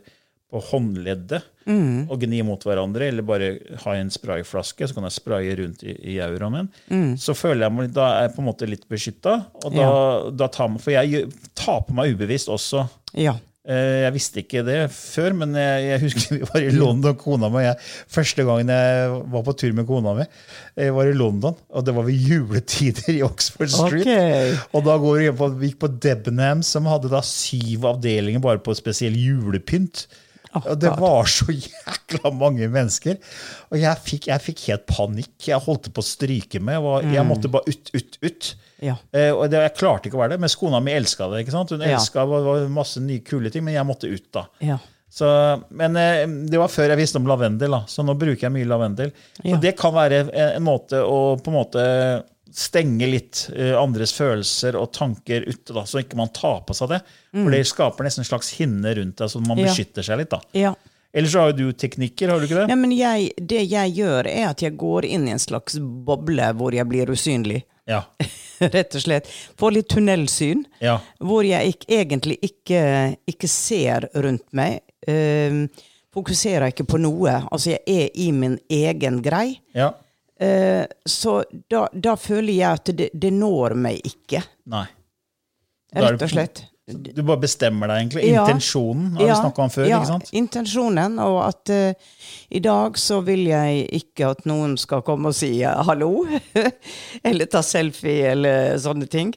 på 0.52 0.60
håndleddet 0.68 1.46
og 2.12 2.20
gni 2.20 2.42
mot 2.44 2.60
hverandre, 2.66 3.06
eller 3.08 3.24
bare 3.24 3.46
ha 3.86 3.94
en 3.96 4.10
sprayflaske, 4.12 4.84
så 4.84 4.96
kan 4.96 5.06
jeg 5.08 5.16
spraye 5.16 5.54
rundt 5.56 5.84
i, 5.86 5.94
i 6.12 6.18
Mm. 6.92 7.14
Så 7.16 7.32
føler 7.38 7.64
jeg 7.64 7.74
meg, 7.76 7.94
da 7.96 8.08
er 8.18 8.26
jeg 8.26 8.34
på 8.34 8.42
en 8.42 8.48
måte 8.50 8.68
litt 8.68 8.84
beskytta. 8.90 9.38
Og 9.62 9.72
da, 9.72 9.86
da 10.42 10.50
tar 10.52 10.68
man, 10.68 10.82
for 10.82 10.92
jeg 10.92 11.30
tar 11.56 11.80
på 11.86 11.96
meg 11.96 12.12
ubevisst 12.12 12.52
også. 12.52 12.84
Ja. 13.16 13.38
Eh, 13.62 14.00
Jeg 14.02 14.12
visste 14.16 14.40
ikke 14.42 14.64
det 14.66 14.78
før, 14.90 15.36
men 15.38 15.52
jeg, 15.54 15.82
jeg 15.86 16.00
husker 16.02 16.32
vi 16.36 16.46
var 16.48 16.64
i 16.64 16.72
London, 16.74 17.14
kona 17.20 17.46
mi 17.52 17.60
og 17.60 17.66
jeg. 17.68 17.76
Første 18.10 18.46
gangen 18.48 18.72
jeg 18.74 19.12
var 19.34 19.44
på 19.46 19.54
tur 19.60 19.76
med 19.78 19.86
kona 19.86 20.16
mi, 20.18 20.26
jeg 20.82 20.96
var 20.96 21.10
i 21.10 21.14
London, 21.14 21.54
og 21.70 21.86
det 21.86 21.94
var 21.94 22.08
ved 22.08 22.26
juletider 22.26 23.12
i 23.14 23.22
Oxford 23.22 23.70
Street. 23.70 24.02
Okay. 24.02 24.56
Og 24.74 24.82
da 24.88 24.96
går 25.04 25.20
vi 25.22 25.30
på, 25.38 25.50
vi 25.60 25.70
gikk 25.70 25.78
på 25.84 25.92
Debenham, 26.02 26.64
som 26.66 26.90
hadde 26.90 27.12
da 27.12 27.22
syv 27.22 27.86
avdelinger 27.92 28.42
bare 28.42 28.58
på 28.66 28.74
spesiell 28.74 29.14
julepynt. 29.14 30.08
Og 30.60 30.74
det 30.80 30.90
God. 30.92 31.00
var 31.00 31.30
så 31.32 31.46
jækla 31.54 32.32
mange 32.36 32.68
mennesker. 32.68 33.16
Og 33.72 33.78
jeg 33.80 34.02
fikk, 34.04 34.26
jeg 34.28 34.44
fikk 34.44 34.64
helt 34.68 34.86
panikk. 34.90 35.34
Jeg 35.48 35.60
holdt 35.64 35.88
på 35.96 36.04
å 36.04 36.06
stryke 36.06 36.60
med. 36.60 36.76
Jeg, 36.80 37.12
jeg 37.16 37.26
måtte 37.28 37.50
bare 37.52 37.72
ut, 37.72 37.92
ut, 37.96 38.18
ut. 38.26 38.50
Ja. 38.82 38.96
Eh, 39.14 39.30
og 39.32 39.46
det, 39.52 39.60
jeg 39.68 39.76
klarte 39.78 40.10
ikke 40.10 40.18
å 40.18 40.24
være 40.24 40.34
det, 40.36 40.40
mens 40.42 40.56
kona 40.58 40.80
mi 40.82 40.92
elska 40.96 41.28
det. 41.32 41.44
ikke 41.44 41.54
sant? 41.54 41.70
Hun 41.72 41.84
elska 41.86 42.24
ja. 42.24 42.42
var 42.48 42.66
masse 42.74 43.00
nye 43.00 43.22
kule 43.24 43.52
ting, 43.54 43.64
men 43.64 43.76
jeg 43.78 43.86
måtte 43.88 44.10
ut 44.10 44.26
da. 44.34 44.46
Ja. 44.64 44.80
Så, 45.12 45.28
men 45.76 45.96
eh, 46.00 46.22
det 46.48 46.56
var 46.60 46.70
før 46.72 46.88
jeg 46.94 47.00
visste 47.02 47.20
om 47.20 47.26
lavendel, 47.28 47.74
da, 47.76 47.82
så 47.88 48.00
nå 48.04 48.14
bruker 48.16 48.46
jeg 48.46 48.54
mye 48.54 48.68
lavendel. 48.68 49.10
Så 49.36 49.50
Ja. 49.54 49.58
det 49.60 49.74
kan 49.76 49.92
være 49.92 50.22
en, 50.24 50.30
en 50.56 50.64
måte 50.64 51.02
å 51.04 51.18
på 51.36 51.52
en 51.52 51.56
måte 51.58 51.82
stenge 52.52 53.06
litt 53.08 53.46
eh, 53.56 53.72
andres 53.78 54.12
følelser 54.16 54.76
og 54.76 54.90
tanker 54.92 55.44
ute, 55.48 55.72
da, 55.74 55.84
så 55.88 56.02
ikke 56.02 56.18
man 56.20 56.28
tar 56.36 56.60
på 56.68 56.74
seg 56.76 56.90
det. 56.94 57.02
For 57.32 57.50
det 57.54 57.62
skaper 57.70 58.04
nesten 58.04 58.22
en 58.24 58.28
slags 58.28 58.50
hinne 58.58 58.92
rundt 58.98 59.16
deg, 59.22 59.30
så 59.32 59.40
man 59.40 59.56
Mm. 59.56 59.64
Ja. 59.64 59.70
beskytter 59.70 60.02
seg 60.06 60.18
litt. 60.22 60.30
da. 60.30 60.40
ja. 60.52 60.74
Eller 61.14 61.28
så 61.28 61.40
har 61.42 61.50
jo 61.52 61.56
du 61.68 61.72
teknikker, 61.76 62.30
har 62.32 62.40
du 62.40 62.46
ikke 62.46 62.56
det? 62.62 62.68
Ja, 62.72 62.76
men 62.80 62.92
jeg, 62.96 63.32
det 63.36 63.66
jeg 63.68 63.90
gjør, 63.98 64.26
er 64.30 64.46
at 64.48 64.62
jeg 64.64 64.78
går 64.80 65.04
inn 65.04 65.26
i 65.28 65.34
en 65.34 65.42
slags 65.42 65.76
boble 65.78 66.46
hvor 66.56 66.72
jeg 66.72 66.88
blir 66.88 67.10
usynlig. 67.12 67.58
Ja. 67.84 67.98
Rett 68.62 68.94
og 68.96 69.02
slett. 69.04 69.28
Får 69.60 69.74
litt 69.76 69.90
tunnelsyn. 69.92 70.62
Ja. 70.80 70.94
Hvor 71.20 71.44
jeg 71.44 71.74
ikke, 71.74 71.88
egentlig 71.98 72.38
ikke, 72.48 72.80
ikke 73.28 73.50
ser 73.52 74.06
rundt 74.24 74.46
meg. 74.56 74.80
Uh, 75.04 75.66
fokuserer 76.16 76.70
ikke 76.72 76.84
på 76.88 77.00
noe. 77.04 77.34
Altså, 77.52 77.74
jeg 77.74 77.84
er 78.06 78.08
i 78.16 78.30
min 78.32 78.56
egen 78.72 79.20
grei. 79.24 79.58
ja. 79.76 79.92
Eh, 80.40 80.84
så 81.04 81.42
da, 81.70 81.86
da 81.92 82.16
føler 82.18 82.52
jeg 82.54 82.80
at 82.80 82.92
det, 82.98 83.08
det 83.14 83.32
når 83.36 83.76
meg 83.78 84.00
ikke, 84.06 84.42
Nei. 84.72 84.86
Rett 85.92 86.22
og 86.24 86.30
slett. 86.32 86.62
Du 86.82 87.20
bare 87.22 87.38
bestemmer 87.44 87.86
deg, 87.86 88.00
egentlig. 88.00 88.24
Intensjonen 88.32 89.12
har 89.14 89.28
vi 89.28 89.34
snakka 89.38 89.62
om 89.62 89.70
før. 89.70 89.84
ja, 89.86 90.00
ikke 90.00 90.08
sant? 90.08 90.32
intensjonen. 90.34 91.18
Og 91.22 91.36
at 91.44 91.70
uh, 91.70 92.16
i 92.50 92.62
dag 92.64 92.98
så 92.98 93.20
vil 93.22 93.44
jeg 93.46 93.84
ikke 94.00 94.32
at 94.34 94.42
noen 94.50 94.74
skal 94.80 95.04
komme 95.06 95.30
og 95.30 95.36
si 95.36 95.52
eh, 95.62 95.84
hallo. 95.86 96.24
eller 97.28 97.50
ta 97.52 97.62
selfie 97.66 98.32
eller 98.32 98.74
sånne 98.82 99.06
ting. 99.12 99.30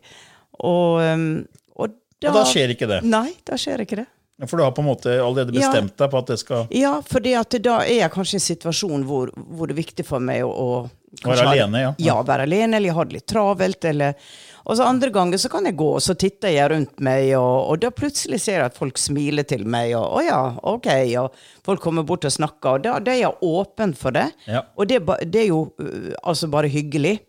Og, 0.63 1.03
um, 1.03 1.29
og 1.77 1.93
da 2.23 2.31
Og 2.31 2.39
da 2.39 2.45
skjer 2.49 2.73
ikke 2.73 2.89
det. 2.89 3.03
Nei, 3.05 3.29
da 3.45 3.59
skjer 3.61 3.85
ikke 3.85 4.01
det. 4.01 4.09
For 4.43 4.59
du 4.59 4.63
har 4.65 4.73
på 4.75 4.83
en 4.83 4.89
måte 4.89 5.13
allerede 5.23 5.55
Ja. 5.55 5.69
bestemt 5.71 5.95
deg 5.97 6.11
på 6.11 6.19
at 6.19 6.27
det 6.27 6.39
skal 6.41 6.67
Ja, 6.75 7.01
for 7.01 7.23
da 7.23 7.77
er 7.79 7.99
jeg 8.01 8.11
kanskje 8.11 8.35
i 8.35 8.41
en 8.41 8.49
situasjon 8.49 9.05
hvor, 9.07 9.31
hvor 9.31 9.67
det 9.67 9.77
er 9.77 9.83
viktig 9.83 10.05
for 10.05 10.19
meg 10.19 10.43
å, 10.43 10.51
å 10.51 10.89
Være 11.23 11.47
alene, 11.47 11.79
ja. 11.79 11.93
Ja, 11.97 12.15
være 12.27 12.43
alene, 12.43 12.75
eller 12.75 12.89
jeg 12.89 12.95
har 12.97 13.05
det 13.07 13.15
litt 13.15 13.27
travelt, 13.31 13.85
eller 13.85 14.15
Og 14.65 14.75
så 14.75 14.83
andre 14.83 15.11
ganger 15.13 15.37
så 15.37 15.47
kan 15.49 15.63
jeg 15.63 15.77
gå, 15.77 15.87
og 15.95 16.01
så 16.01 16.15
titter 16.17 16.49
jeg 16.49 16.71
rundt 16.71 16.99
meg, 16.99 17.29
og, 17.37 17.69
og 17.69 17.79
da 17.79 17.91
plutselig 17.93 18.41
ser 18.41 18.57
jeg 18.57 18.65
at 18.65 18.75
folk 18.75 18.97
smiler 18.97 19.45
til 19.47 19.63
meg, 19.63 19.93
og 19.95 20.17
å 20.17 20.23
ja, 20.25 20.39
ok, 20.63 20.89
og 21.21 21.37
folk 21.63 21.83
kommer 21.83 22.03
bort 22.03 22.25
og 22.25 22.33
snakker, 22.33 22.79
og 22.79 22.83
da, 22.83 22.97
da 22.99 23.13
er 23.13 23.21
jeg 23.21 23.37
åpen 23.45 23.93
for 23.95 24.11
det. 24.11 24.25
Ja. 24.49 24.63
Og 24.75 24.89
det, 24.89 25.03
det 25.29 25.43
er 25.43 25.47
jo 25.51 25.61
uh, 25.77 26.11
altså 26.25 26.49
bare 26.49 26.67
hyggelig. 26.67 27.19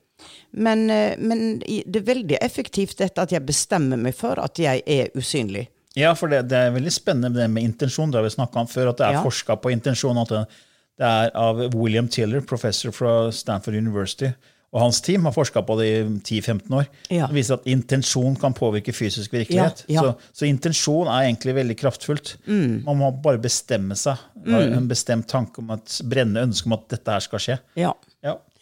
Men, 0.56 0.88
uh, 0.88 1.12
men 1.20 1.60
det 1.60 2.00
er 2.00 2.08
veldig 2.08 2.40
effektivt 2.40 2.96
dette 3.04 3.20
at 3.28 3.36
jeg 3.36 3.44
bestemmer 3.44 4.00
meg 4.00 4.16
for 4.16 4.40
at 4.40 4.56
jeg 4.58 4.80
er 4.88 5.12
usynlig. 5.14 5.68
Ja, 5.96 6.12
for 6.18 6.28
det, 6.32 6.42
det 6.50 6.58
er 6.60 6.74
veldig 6.74 6.92
spennende 6.92 7.32
det 7.40 7.46
med 7.50 7.64
intensjon. 7.64 8.10
Det 8.12 8.20
har 8.20 8.26
vi 8.26 8.34
snakka 8.34 8.60
om 8.62 8.68
før, 8.68 8.90
at 8.92 8.98
det 9.00 9.06
er 9.08 9.16
Ja. 9.18 9.22
forska 9.24 9.56
på 9.62 9.72
intensjon. 9.72 10.18
At 10.20 10.28
det, 10.34 10.42
er 11.06 11.30
av 11.36 11.58
William 11.74 12.08
Tiller, 12.08 12.40
professor 12.44 12.92
fra 12.92 13.30
Stanford 13.32 13.74
University. 13.76 14.30
Og 14.74 14.80
hans 14.82 14.98
team 15.00 15.24
har 15.24 15.32
forska 15.32 15.62
på 15.64 15.76
det 15.78 15.86
i 15.86 16.00
10-15 16.40 16.74
år. 16.76 16.86
Ja. 17.08 17.28
Det 17.30 17.36
viser 17.36 17.54
at 17.56 17.68
intensjon 17.70 18.34
kan 18.36 18.52
påvirke 18.52 18.92
fysisk 18.92 19.32
virkelighet. 19.32 19.84
Ja, 19.88 20.02
ja. 20.02 20.02
Så, 20.02 20.40
så 20.42 20.48
intensjon 20.50 21.08
er 21.08 21.30
egentlig 21.30 21.54
veldig 21.56 21.76
kraftfullt. 21.80 22.34
Man 22.48 22.98
må 23.00 23.08
bare 23.24 23.40
bestemme 23.40 23.96
seg. 23.96 24.20
Ha 24.50 24.60
en 24.76 24.88
bestemt 24.90 25.28
tanke 25.32 25.62
om 25.62 25.70
et 25.76 25.96
brennende 26.04 26.44
ønske 26.50 26.68
om 26.68 26.76
at 26.76 26.88
dette 26.92 27.14
her 27.14 27.24
skal 27.24 27.44
skje. 27.46 27.58
Ja. 27.80 27.94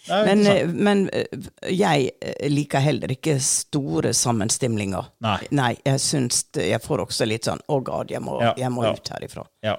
Men, 0.09 0.47
eh, 0.47 0.69
men 0.69 1.07
eh, 1.13 1.47
jeg 1.73 2.11
eh, 2.21 2.49
liker 2.53 2.83
heller 2.85 3.13
ikke 3.15 3.39
store 3.41 4.13
sammenstimlinger. 4.17 5.11
Nei. 5.25 5.75
jeg 5.85 6.01
syns 6.03 6.45
Jeg 6.61 6.81
får 6.85 7.07
også 7.07 7.29
litt 7.29 7.49
sånn 7.49 7.63
Å, 7.65 7.79
god, 7.81 8.13
jeg 8.13 8.21
må, 8.25 8.37
Ja, 8.43 8.53
jeg 8.59 8.73
må 8.75 8.85
ja. 8.85 8.95
ut 8.95 9.13
herifra. 9.15 9.47
Ja. 9.65 9.79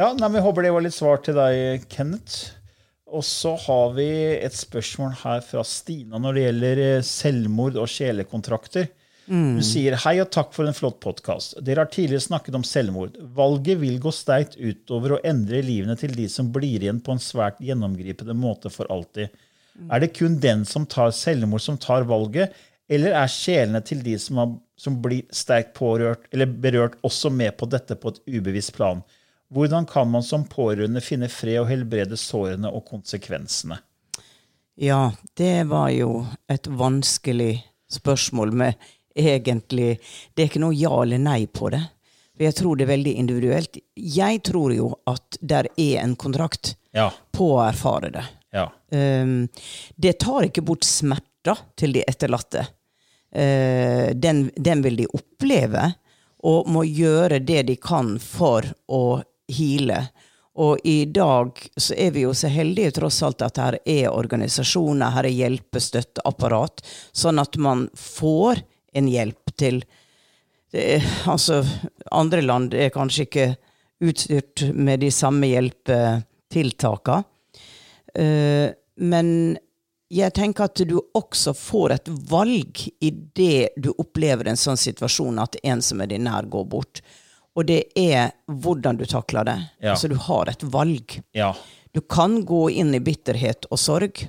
ja 0.00 0.12
nei, 0.18 0.32
vi 0.34 0.42
håper 0.42 0.66
det 0.66 0.72
var 0.74 0.86
litt 0.86 0.96
svar 0.96 1.22
til 1.22 1.38
deg, 1.38 1.86
Kenneth. 1.92 2.56
Og 3.10 3.24
så 3.26 3.56
har 3.58 3.94
vi 3.96 4.08
et 4.36 4.54
spørsmål 4.54 5.16
her 5.24 5.40
fra 5.42 5.64
Stina 5.66 6.18
når 6.22 6.36
det 6.36 6.44
gjelder 6.46 6.82
selvmord 7.06 7.78
og 7.82 7.90
sjelekontrakter. 7.90 8.90
Hun 9.30 9.62
sier 9.62 9.94
hei 10.02 10.16
og 10.18 10.32
takk 10.34 10.50
for 10.56 10.66
en 10.66 10.74
flott 10.74 10.96
podkast. 11.04 11.54
Dere 11.62 11.84
har 11.84 11.90
tidligere 11.92 12.24
snakket 12.24 12.56
om 12.58 12.64
selvmord. 12.66 13.14
Valget 13.36 13.78
vil 13.78 14.00
gå 14.02 14.10
sterkt 14.14 14.56
utover 14.58 15.14
å 15.14 15.20
endre 15.22 15.60
livene 15.62 15.94
til 16.00 16.16
de 16.16 16.26
som 16.32 16.48
blir 16.50 16.82
igjen 16.82 16.98
på 17.04 17.14
en 17.14 17.22
svært 17.22 17.60
gjennomgripende 17.62 18.34
måte 18.34 18.72
for 18.74 18.90
alltid. 18.90 19.30
Er 19.86 20.02
det 20.02 20.10
kun 20.18 20.40
den 20.42 20.66
som 20.66 20.88
tar 20.90 21.14
selvmord, 21.14 21.62
som 21.62 21.78
tar 21.78 22.08
valget, 22.10 22.58
eller 22.90 23.14
er 23.14 23.30
sjelene 23.30 23.78
til 23.86 24.02
de 24.02 24.16
som, 24.18 24.42
har, 24.42 24.52
som 24.74 24.98
blir 25.02 25.22
sterkt 25.30 25.76
pårørt 25.78 26.26
eller 26.34 26.50
berørt, 26.50 26.98
også 27.06 27.30
med 27.30 27.54
på 27.60 27.70
dette 27.70 27.94
på 27.94 28.10
et 28.10 28.20
ubevisst 28.26 28.74
plan? 28.74 29.04
Hvordan 29.54 29.86
kan 29.86 30.10
man 30.10 30.26
som 30.26 30.42
pårørende 30.50 31.02
finne 31.02 31.30
fred 31.30 31.62
og 31.62 31.70
helbrede 31.70 32.18
sårene 32.18 32.70
og 32.70 32.82
konsekvensene? 32.90 33.78
Ja, 34.74 35.12
det 35.38 35.68
var 35.70 35.90
jo 35.94 36.24
et 36.50 36.66
vanskelig 36.66 37.60
spørsmål 37.90 38.54
med 38.58 38.90
egentlig 39.28 40.00
Det 40.34 40.42
er 40.42 40.48
ikke 40.50 40.62
noe 40.62 40.76
ja 40.76 41.02
eller 41.02 41.18
nei 41.18 41.46
på 41.46 41.70
det. 41.70 41.82
For 42.36 42.46
jeg 42.46 42.56
tror 42.56 42.76
det 42.76 42.84
er 42.86 42.92
veldig 42.94 43.12
individuelt. 43.20 43.78
Jeg 43.94 44.42
tror 44.48 44.72
jo 44.72 44.90
at 45.10 45.36
der 45.40 45.68
er 45.76 46.02
en 46.04 46.16
kontrakt 46.16 46.76
Ja. 46.92 47.10
på 47.32 47.52
å 47.58 47.64
erfare 47.68 48.10
det. 48.10 48.24
Ja. 48.52 48.70
Um, 48.90 49.48
det 49.96 50.18
tar 50.18 50.48
ikke 50.48 50.64
bort 50.64 50.84
smerter 50.84 51.60
til 51.76 51.92
de 51.92 52.02
etterlatte. 52.08 52.66
Uh, 53.30 54.10
den, 54.14 54.50
den 54.56 54.82
vil 54.82 54.96
de 54.96 55.06
oppleve, 55.06 55.92
og 56.42 56.68
må 56.72 56.86
gjøre 56.88 57.38
det 57.44 57.62
de 57.68 57.76
kan 57.76 58.14
for 58.18 58.64
å 58.88 59.20
heale. 59.52 60.06
Og 60.60 60.80
i 60.84 61.04
dag 61.04 61.60
så 61.76 61.94
er 61.94 62.10
vi 62.16 62.24
jo 62.24 62.32
så 62.34 62.48
heldige 62.50 62.96
tross 62.96 63.20
alt 63.22 63.42
at 63.44 63.60
her 63.60 63.76
er 63.84 64.08
organisasjoner, 64.10 65.12
her 65.14 65.28
er 65.28 65.36
hjelpestøtteapparat, 65.36 66.82
sånn 67.12 67.38
at 67.38 67.56
man 67.60 67.86
får 67.94 68.64
en 68.92 69.08
hjelp 69.10 69.54
til 69.58 69.82
det 70.70 71.00
Altså, 71.26 71.64
andre 72.14 72.42
land 72.42 72.74
er 72.78 72.92
kanskje 72.94 73.26
ikke 73.26 73.46
utstyrt 74.00 74.62
med 74.74 75.02
de 75.02 75.10
samme 75.10 75.48
hjelpetiltakene. 75.50 77.24
Eh, 78.14 78.70
men 79.00 79.58
jeg 80.10 80.34
tenker 80.34 80.66
at 80.66 80.82
du 80.88 80.96
også 81.14 81.54
får 81.54 81.94
et 81.94 82.12
valg 82.30 82.80
i 83.00 83.10
det 83.10 83.70
du 83.78 83.92
opplever 83.92 84.50
en 84.50 84.58
sånn 84.58 84.78
situasjon 84.80 85.38
at 85.42 85.58
en 85.62 85.82
som 85.82 86.02
er 86.02 86.10
din 86.10 86.26
nær, 86.26 86.48
går 86.50 86.64
bort. 86.70 87.02
Og 87.58 87.66
det 87.66 87.82
er 87.98 88.32
hvordan 88.46 88.98
du 88.98 89.04
takler 89.10 89.46
det. 89.46 89.58
Ja. 89.82 89.94
Altså 89.94 90.10
du 90.10 90.16
har 90.18 90.50
et 90.50 90.62
valg. 90.62 91.18
Ja. 91.36 91.52
Du 91.94 92.00
kan 92.00 92.40
gå 92.46 92.68
inn 92.70 92.94
i 92.94 93.02
bitterhet 93.02 93.66
og 93.70 93.78
sorg. 93.78 94.22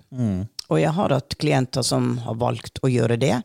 Og 0.71 0.79
jeg 0.79 0.93
har 0.97 1.13
hatt 1.13 1.37
klienter 1.41 1.85
som 1.85 2.15
har 2.25 2.37
valgt 2.41 2.81
å 2.81 2.89
gjøre 2.89 3.17
det. 3.21 3.41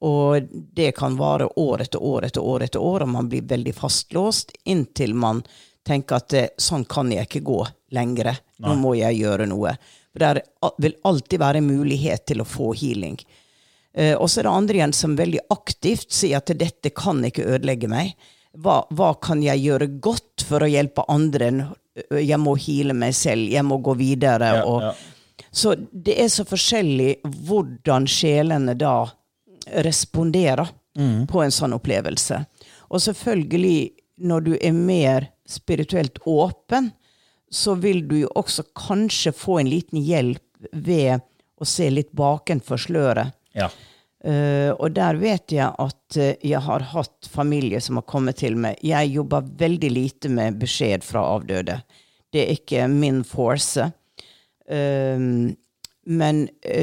Og 0.00 0.46
det 0.50 0.92
kan 0.96 1.18
vare 1.20 1.48
år 1.60 1.84
etter 1.84 2.02
år 2.02 2.24
etter 2.30 2.40
år 2.40 2.64
etter 2.64 2.80
år, 2.80 3.04
og 3.04 3.12
man 3.16 3.28
blir 3.28 3.44
veldig 3.48 3.74
fastlåst 3.76 4.54
inntil 4.64 5.12
man 5.14 5.42
tenker 5.86 6.20
at 6.20 6.36
eh, 6.36 6.48
sånn 6.60 6.86
kan 6.88 7.10
jeg 7.12 7.28
ikke 7.28 7.44
gå 7.44 7.60
lenger. 7.96 8.34
Nå 8.60 8.76
må 8.80 8.94
jeg 8.98 9.20
gjøre 9.20 9.48
noe. 9.50 9.74
For 10.12 10.22
det 10.22 10.42
vil 10.82 10.96
alltid 11.08 11.40
være 11.40 11.62
mulighet 11.64 12.26
til 12.30 12.42
å 12.42 12.48
få 12.48 12.72
healing. 12.76 13.18
Eh, 13.92 14.14
og 14.14 14.28
så 14.30 14.40
er 14.40 14.48
det 14.48 14.56
andre 14.56 14.80
igjen 14.80 14.96
som 14.96 15.16
veldig 15.18 15.44
aktivt 15.52 16.12
sier 16.14 16.40
at 16.40 16.52
dette 16.58 16.92
kan 16.96 17.22
ikke 17.26 17.48
ødelegge 17.56 17.90
meg. 17.90 18.14
Hva, 18.58 18.82
hva 18.90 19.12
kan 19.22 19.42
jeg 19.44 19.62
gjøre 19.62 19.92
godt 20.02 20.44
for 20.46 20.64
å 20.64 20.70
hjelpe 20.70 21.06
andre? 21.12 21.52
Jeg 22.18 22.38
må 22.42 22.56
heale 22.58 22.96
meg 22.96 23.14
selv, 23.18 23.50
jeg 23.50 23.66
må 23.66 23.78
gå 23.84 23.94
videre. 23.98 24.54
Ja, 24.60 24.66
og, 24.66 24.90
ja. 24.90 25.50
Så 25.50 25.74
det 25.76 26.16
er 26.22 26.28
så 26.30 26.44
forskjellig 26.46 27.20
hvordan 27.46 28.06
sjelene 28.10 28.76
da 28.78 28.94
responderer 29.84 30.70
på 31.30 31.42
en 31.42 31.52
sånn 31.54 31.72
opplevelse. 31.76 32.40
Og 32.90 33.02
selvfølgelig, 33.04 33.90
når 34.26 34.46
du 34.48 34.50
er 34.58 34.74
mer 34.76 35.28
spirituelt 35.48 36.18
åpen, 36.28 36.90
så 37.50 37.74
vil 37.78 38.02
du 38.08 38.16
jo 38.22 38.32
også 38.38 38.64
kanskje 38.78 39.32
få 39.34 39.60
en 39.60 39.70
liten 39.70 40.00
hjelp 40.02 40.42
ved 40.72 41.22
å 41.60 41.68
se 41.68 41.88
litt 41.90 42.12
bakenfor 42.16 42.80
sløret. 42.80 43.36
ja. 43.54 43.70
Uh, 44.20 44.76
og 44.76 44.92
der 44.92 45.16
vet 45.16 45.48
jeg 45.48 45.64
at 45.80 46.16
eh, 46.20 46.34
jeg 46.44 46.60
har 46.60 46.82
hatt 46.90 47.24
familie 47.32 47.78
som 47.80 47.96
har 47.96 48.04
kommet 48.04 48.36
til 48.42 48.52
meg. 48.60 48.76
Jeg 48.84 49.14
jobber 49.14 49.46
veldig 49.62 49.90
lite 49.94 50.28
med 50.28 50.58
beskjed 50.60 51.06
fra 51.06 51.22
avdøde. 51.38 51.78
Det 52.28 52.42
er 52.42 52.52
ikke 52.52 52.84
min 52.92 53.22
force. 53.24 53.86
Uh, 54.68 55.48
men 56.04 56.42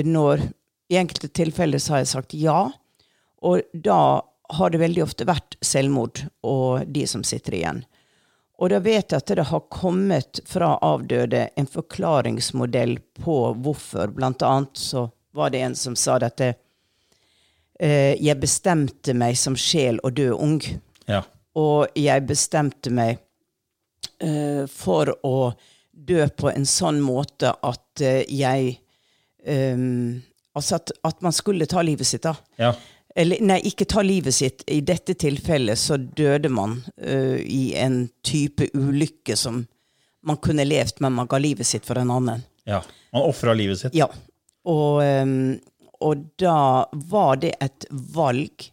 når 0.09 0.47
I 0.89 0.97
enkelte 0.97 1.27
tilfeller 1.27 1.81
så 1.83 1.93
har 1.93 2.03
jeg 2.03 2.13
sagt 2.13 2.35
ja, 2.37 2.59
og 3.43 3.61
da 3.73 4.01
har 4.57 4.71
det 4.71 4.79
veldig 4.79 5.03
ofte 5.03 5.27
vært 5.27 5.57
selvmord 5.61 6.23
og 6.47 6.87
de 6.87 7.03
som 7.09 7.23
sitter 7.27 7.57
igjen. 7.57 7.81
Og 8.57 8.71
da 8.73 8.79
vet 8.81 9.11
jeg 9.11 9.21
at 9.21 9.33
det 9.37 9.49
har 9.51 9.67
kommet 9.69 10.39
fra 10.49 10.71
avdøde 10.81 11.43
en 11.59 11.67
forklaringsmodell 11.69 12.97
på 13.19 13.35
hvorfor. 13.61 14.09
Blant 14.15 14.41
annet 14.41 14.79
så 14.81 15.09
var 15.37 15.51
det 15.53 15.61
en 15.61 15.75
som 15.77 15.95
sa 15.99 16.17
dette 16.21 16.53
eh, 17.79 18.15
Jeg 18.17 18.39
bestemte 18.41 19.13
meg 19.13 19.37
som 19.37 19.57
sjel 19.59 20.01
å 20.03 20.09
dø 20.09 20.31
ung. 20.33 20.61
ja. 21.05 21.23
Og 21.57 21.89
jeg 21.97 22.21
bestemte 22.29 22.91
meg 22.93 23.17
eh, 24.21 24.65
for 24.69 25.09
å 25.25 25.53
dø 25.91 26.27
på 26.29 26.51
en 26.51 26.65
sånn 26.69 26.99
måte 27.01 27.49
at 27.65 28.01
eh, 28.05 28.25
jeg 28.29 28.75
ehm, 29.41 30.21
Altså 30.57 30.79
at, 30.79 30.91
at 31.05 31.21
man 31.25 31.35
skulle 31.35 31.67
ta 31.69 31.83
livet 31.85 32.07
sitt, 32.09 32.25
da. 32.25 32.35
ja. 32.57 32.73
Eller 33.17 33.41
nei, 33.41 33.57
ikke 33.65 33.87
ta 33.89 34.03
livet 34.05 34.35
sitt. 34.35 34.61
I 34.69 34.81
dette 34.85 35.15
tilfellet 35.17 35.79
så 35.81 35.95
døde 35.97 36.51
man 36.53 36.75
uh, 37.01 37.39
i 37.41 37.71
en 37.73 38.03
type 38.21 38.67
ulykke 38.77 39.33
som 39.37 39.63
man 40.27 40.37
kunne 40.43 40.65
levd, 40.67 40.99
men 41.01 41.15
man 41.17 41.29
ga 41.29 41.39
livet 41.41 41.65
sitt 41.65 41.85
for 41.87 41.97
en 41.97 42.13
annen. 42.13 42.43
ja. 42.69 42.83
Man 43.15 43.25
ofra 43.25 43.53
livet 43.57 43.79
sitt. 43.79 43.95
Ja. 43.95 44.05
Og, 44.67 45.01
um, 45.01 45.55
og 46.03 46.25
da 46.37 46.85
var 46.91 47.39
det 47.41 47.55
et 47.63 47.87
valg. 47.89 48.67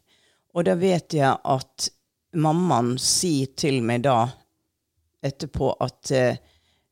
Og 0.52 0.66
da 0.66 0.74
vet 0.76 1.14
jeg 1.16 1.30
at 1.40 1.88
mammaen 2.34 2.98
sier 3.00 3.54
til 3.56 3.78
meg 3.86 4.02
da 4.04 4.26
etterpå 5.24 5.70
at 5.86 6.12
uh, 6.12 6.36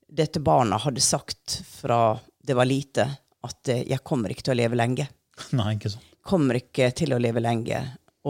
dette 0.09 0.40
barna 0.40 0.78
hadde 0.81 1.05
sagt 1.05 1.59
fra 1.68 2.14
det 2.42 2.57
var 2.57 2.70
lite, 2.70 3.11
at 3.46 3.68
eh, 3.68 3.85
jeg 3.90 4.05
kommer 4.07 4.33
ikke 4.33 4.48
til 4.48 4.57
å 4.57 4.61
leve 4.62 4.78
lenge. 4.78 5.09
Nei, 5.59 5.74
ikke 5.76 5.94
sånn. 5.94 6.09
Kommer 6.22 6.61
ikke 6.61 6.90
til 6.94 7.14
å 7.14 7.20
leve 7.22 7.42
lenge. 7.42 7.81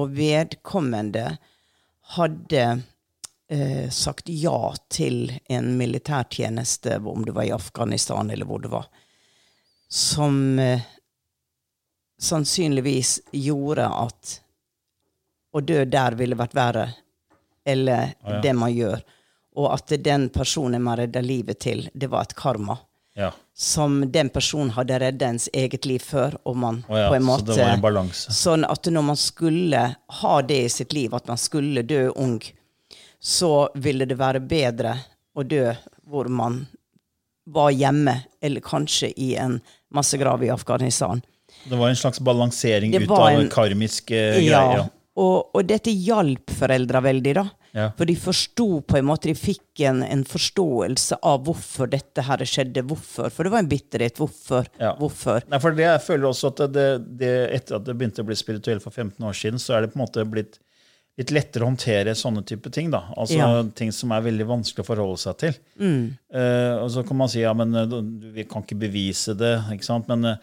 Og 0.00 0.14
vedkommende 0.16 1.26
hadde 2.16 2.64
eh, 3.52 3.88
sagt 3.92 4.28
ja 4.32 4.72
til 4.88 5.32
en 5.52 5.74
militærtjeneste, 5.76 6.98
om 6.98 7.26
det 7.26 7.36
var 7.36 7.48
i 7.48 7.54
Afghanistan 7.54 8.30
eller 8.32 8.48
hvor 8.48 8.62
det 8.64 8.72
var, 8.72 8.88
som 9.92 10.58
eh, 10.58 10.80
sannsynligvis 12.22 13.18
gjorde 13.36 13.88
at 13.88 14.38
å 15.52 15.60
dø 15.60 15.82
der 15.84 16.16
ville 16.16 16.38
vært 16.38 16.54
verre, 16.56 16.86
eller 17.64 18.14
ja. 18.14 18.38
det 18.40 18.54
man 18.56 18.72
gjør. 18.72 19.02
Og 19.60 19.68
at 19.74 19.92
den 20.00 20.30
personen 20.32 20.80
man 20.82 20.96
redda 20.96 21.20
livet 21.20 21.60
til, 21.60 21.84
det 21.92 22.08
var 22.08 22.24
et 22.24 22.34
karma. 22.38 22.78
Ja. 23.14 23.32
Som 23.54 23.98
den 24.12 24.30
personen 24.32 24.70
hadde 24.72 24.96
redda 25.02 25.28
ens 25.28 25.48
eget 25.52 25.84
liv 25.84 26.00
før, 26.00 26.36
og 26.48 26.56
man 26.56 26.78
oh 26.88 26.96
ja, 26.98 27.08
på 27.12 27.16
en 27.18 27.26
så 27.28 27.44
det 27.44 27.58
var 27.58 27.74
en 27.74 27.82
balanse. 27.84 28.32
Sånn 28.32 28.64
at 28.64 28.88
når 28.88 29.04
man 29.10 29.18
skulle 29.20 29.82
ha 30.22 30.34
det 30.48 30.60
i 30.64 30.70
sitt 30.72 30.92
liv, 30.96 31.12
at 31.14 31.28
man 31.28 31.36
skulle 31.40 31.82
dø 31.84 32.06
ung, 32.16 32.38
så 33.20 33.68
ville 33.74 34.06
det 34.08 34.16
være 34.18 34.40
bedre 34.40 34.96
å 35.36 35.44
dø 35.44 35.74
hvor 36.08 36.28
man 36.32 36.62
var 37.52 37.70
hjemme, 37.74 38.16
eller 38.40 38.60
kanskje 38.64 39.12
i 39.18 39.34
en 39.36 39.60
massegrav 39.92 40.42
i 40.46 40.50
Afghanistan. 40.54 41.20
Det 41.68 41.76
var 41.76 41.88
en 41.92 41.96
slags 41.98 42.20
balansering 42.20 42.92
Det 42.94 43.02
ut 43.04 43.10
av 43.10 43.28
en- 43.28 43.48
karmiske 43.50 44.16
Ja, 44.42 44.62
greier. 44.72 44.90
og, 45.16 45.50
og 45.54 45.66
dette 45.68 45.90
hjalp 45.90 46.50
foreldra 46.50 47.02
veldig, 47.04 47.34
da. 47.34 47.44
Ja. 47.74 47.86
For 47.96 48.04
de 48.04 48.14
forsto 48.20 48.66
på 48.84 48.98
en 48.98 49.06
måte, 49.08 49.30
de 49.30 49.34
fikk 49.38 49.80
en, 49.88 50.02
en 50.04 50.24
forståelse 50.28 51.16
av 51.24 51.44
hvorfor 51.46 51.88
dette 51.92 52.20
her 52.26 52.42
skjedde. 52.44 52.82
Hvorfor. 52.84 53.30
For 53.32 53.48
det 53.48 53.52
var 53.54 53.62
en 53.64 53.70
bitterhet. 53.70 54.18
Hvorfor? 54.20 54.68
Ja. 54.80 54.90
Hvorfor? 54.98 55.40
Nei, 55.48 55.60
for 55.62 55.72
det, 55.78 55.86
jeg 55.86 56.02
føler 56.04 56.28
også 56.28 56.50
at 56.52 56.60
det, 56.74 56.88
det, 57.22 57.32
etter 57.56 57.78
at 57.78 57.86
det 57.88 57.96
begynte 57.96 58.20
å 58.24 58.28
bli 58.28 58.36
spirituelt 58.36 58.84
for 58.84 58.92
15 58.92 59.24
år 59.24 59.38
siden, 59.38 59.62
så 59.62 59.78
er 59.78 59.86
det 59.86 59.94
på 59.94 59.98
en 60.00 60.04
måte 60.04 60.26
blitt 60.28 60.60
litt 61.20 61.28
lettere 61.28 61.66
å 61.66 61.68
håndtere 61.68 62.14
sånne 62.16 62.40
type 62.48 62.70
ting. 62.72 62.90
da. 62.92 63.02
Altså 63.20 63.36
Ja. 63.36 63.48
Mm. 63.62 63.72
Ting 63.76 63.90
som 63.92 64.12
er 64.16 64.22
veldig 64.24 64.46
vanskelig 64.48 64.80
å 64.84 64.88
forholde 64.88 65.18
seg 65.20 65.36
til. 65.42 65.58
Eh, 66.32 66.74
og 66.80 66.88
så 66.94 67.02
kan 67.06 67.18
man 67.20 67.28
si 67.28 67.42
ja, 67.42 67.52
men 67.56 67.74
eh, 67.76 67.84
du- 67.88 68.30
vi 68.32 68.44
kan 68.48 68.64
ikke 68.64 68.78
bevise 68.80 69.34
det, 69.36 69.58
ikke 69.74 69.84
sant? 69.84 70.08
men 70.08 70.24
eh, 70.24 70.36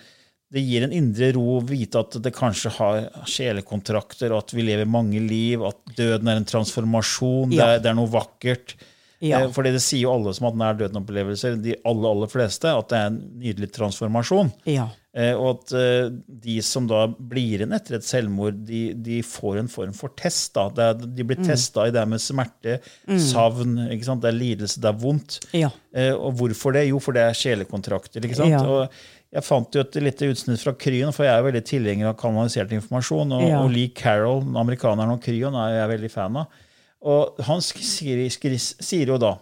det 0.52 0.64
gir 0.66 0.84
en 0.88 0.94
indre 0.98 1.32
ro 1.36 1.60
å 1.60 1.66
vite 1.70 2.00
at 2.02 2.16
det 2.26 2.32
kanskje 2.34 2.72
har 2.80 3.04
sjelekontrakter, 3.30 4.34
at 4.38 4.54
vi 4.56 4.66
lever 4.66 4.90
mange 4.90 5.22
liv, 5.22 5.62
at 5.68 5.78
døden 5.98 6.30
er 6.32 6.40
en 6.42 6.48
transformasjon, 6.50 7.52
det, 7.54 7.60
er, 7.66 7.84
det 7.84 7.92
er 7.92 8.00
noe 8.00 8.10
vakkert. 8.14 8.76
Ja. 9.20 9.42
Eh, 9.44 9.50
fordi 9.52 9.74
det 9.76 9.82
sier 9.84 10.06
jo 10.08 10.14
alle 10.16 10.32
som 10.34 10.48
har 10.48 10.56
nær 10.62 10.78
døden-opplevelser, 10.80 11.58
de 11.62 11.76
aller, 11.86 12.08
aller 12.14 12.32
fleste, 12.32 12.72
at 12.72 12.90
det 12.92 12.98
er 13.02 13.12
en 13.12 13.20
nydelig 13.44 13.70
transformasjon. 13.76 14.54
Ja. 14.72 14.88
Eh, 15.18 15.34
og 15.36 15.58
at 15.58 15.74
eh, 15.76 16.08
de 16.46 16.56
som 16.64 16.86
da 16.88 17.02
blir 17.12 17.60
igjen 17.60 17.74
etter 17.76 17.98
et 17.98 18.06
selvmord, 18.08 18.62
de, 18.70 18.94
de 18.96 19.20
får 19.26 19.60
en 19.60 19.70
form 19.74 19.92
for 19.98 20.14
test. 20.18 20.54
da. 20.56 20.70
De 20.94 21.10
Mm. 21.10 21.28
blir 21.34 21.44
testa 21.44 21.88
i 21.90 21.92
det 21.94 22.06
med 22.08 22.22
smerte, 22.24 22.78
savn, 23.20 23.76
ikke 23.92 24.08
sant? 24.08 24.24
det 24.24 24.32
er 24.32 24.38
lidelse, 24.40 24.80
det 24.80 24.88
er 24.94 25.00
vondt. 25.04 25.40
Ja. 25.58 25.72
Og 26.16 26.38
hvorfor 26.40 26.78
det? 26.78 26.88
Jo, 26.94 27.02
for 27.04 27.18
det 27.18 27.26
er 27.28 27.36
sjelekontrakter. 27.38 28.24
ikke 28.24 28.38
sant? 28.40 28.56
Ja. 28.56 28.64
Og 28.64 29.02
jeg 29.36 29.46
fant 29.46 29.76
jo 29.76 29.84
et 29.84 29.98
lite 30.02 30.30
utsnitt 30.32 30.62
fra 30.64 30.74
Kryon, 30.74 31.14
for 31.14 31.28
jeg 31.28 31.38
er 31.38 31.46
veldig 31.46 31.62
tilhenger 31.68 32.10
av 32.10 32.18
kanalisert 32.18 32.72
informasjon. 32.74 33.36
Og, 33.38 33.44
Ja. 33.48 33.62
og 33.62 33.72
Lee 33.72 33.90
Carroll, 33.94 34.42
den 34.42 34.58
amerikaneren 34.58 35.14
og 35.14 35.22
Kryon, 35.22 35.54
er 35.54 35.76
jeg 35.88 36.00
veldig 36.00 36.12
fan 36.12 36.38
av. 36.38 36.48
Og 37.02 37.38
han 37.46 37.62
sier, 37.62 38.26
sier 38.30 39.08
jo 39.08 39.18
da 39.22 39.38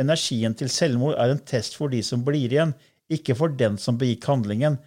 energien 0.00 0.54
til 0.56 0.68
selvmord 0.68 1.18
er 1.20 1.30
en 1.30 1.38
test 1.38 1.76
for 1.76 1.88
de 1.92 2.02
som 2.02 2.24
blir 2.24 2.50
igjen, 2.50 2.74
ikke 3.10 3.36
for 3.36 3.48
den 3.48 3.76
som 3.78 3.98
begikk 4.00 4.24
handlingen. 4.30 4.78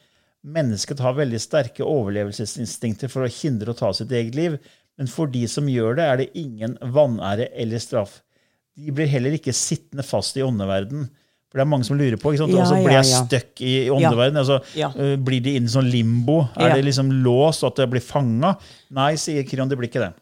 Mennesket 0.44 1.00
har 1.00 1.16
veldig 1.16 1.40
sterke 1.40 1.86
overlevelsesinstinkter 1.88 3.12
for 3.12 3.24
å 3.24 3.32
hindre 3.32 3.72
å 3.72 3.78
ta 3.78 3.92
sitt 3.96 4.12
eget 4.12 4.36
liv, 4.36 4.60
men 4.98 5.08
for 5.08 5.28
de 5.32 5.46
som 5.48 5.70
gjør 5.70 5.96
det, 5.98 6.06
er 6.06 6.18
det 6.18 6.32
ingen 6.38 6.78
vanære 6.82 7.50
eller 7.56 7.82
straff. 7.82 8.22
De 8.76 8.92
blir 8.92 9.08
heller 9.08 9.38
ikke 9.38 9.54
sittende 9.56 10.04
fast 10.06 10.38
i 10.38 10.44
åndeverden. 10.46 11.08
For 11.54 11.62
det 11.62 11.68
er 11.68 11.70
mange 11.70 11.86
som 11.86 12.00
lurer 12.00 12.18
på. 12.18 12.32
ikke 12.34 12.42
sant? 12.42 12.52
Ja, 12.56 12.64
og 12.64 12.72
så 12.72 12.80
blir 12.82 12.96
jeg 12.98 13.06
ja. 13.06 13.20
stuck 13.28 13.62
i 13.62 13.74
åndeverden. 13.94 14.40
Altså, 14.42 14.56
Ja. 14.74 14.88
øh, 14.98 15.18
blir 15.22 15.40
de 15.46 15.52
inne 15.60 15.70
i 15.70 15.74
sånn 15.76 15.86
limbo? 15.94 16.50
Er 16.58 16.70
Ja. 16.70 16.76
det 16.80 16.86
liksom 16.88 17.12
låst, 17.24 17.62
at 17.64 17.78
jeg 17.78 17.92
blir 17.92 18.02
fanga? 18.02 18.56
Nei, 18.90 19.14
sier 19.22 19.46
Krion, 19.46 19.70
det 19.70 19.78
blir 19.78 19.88
ikke 19.88 20.02
det. 20.02 20.14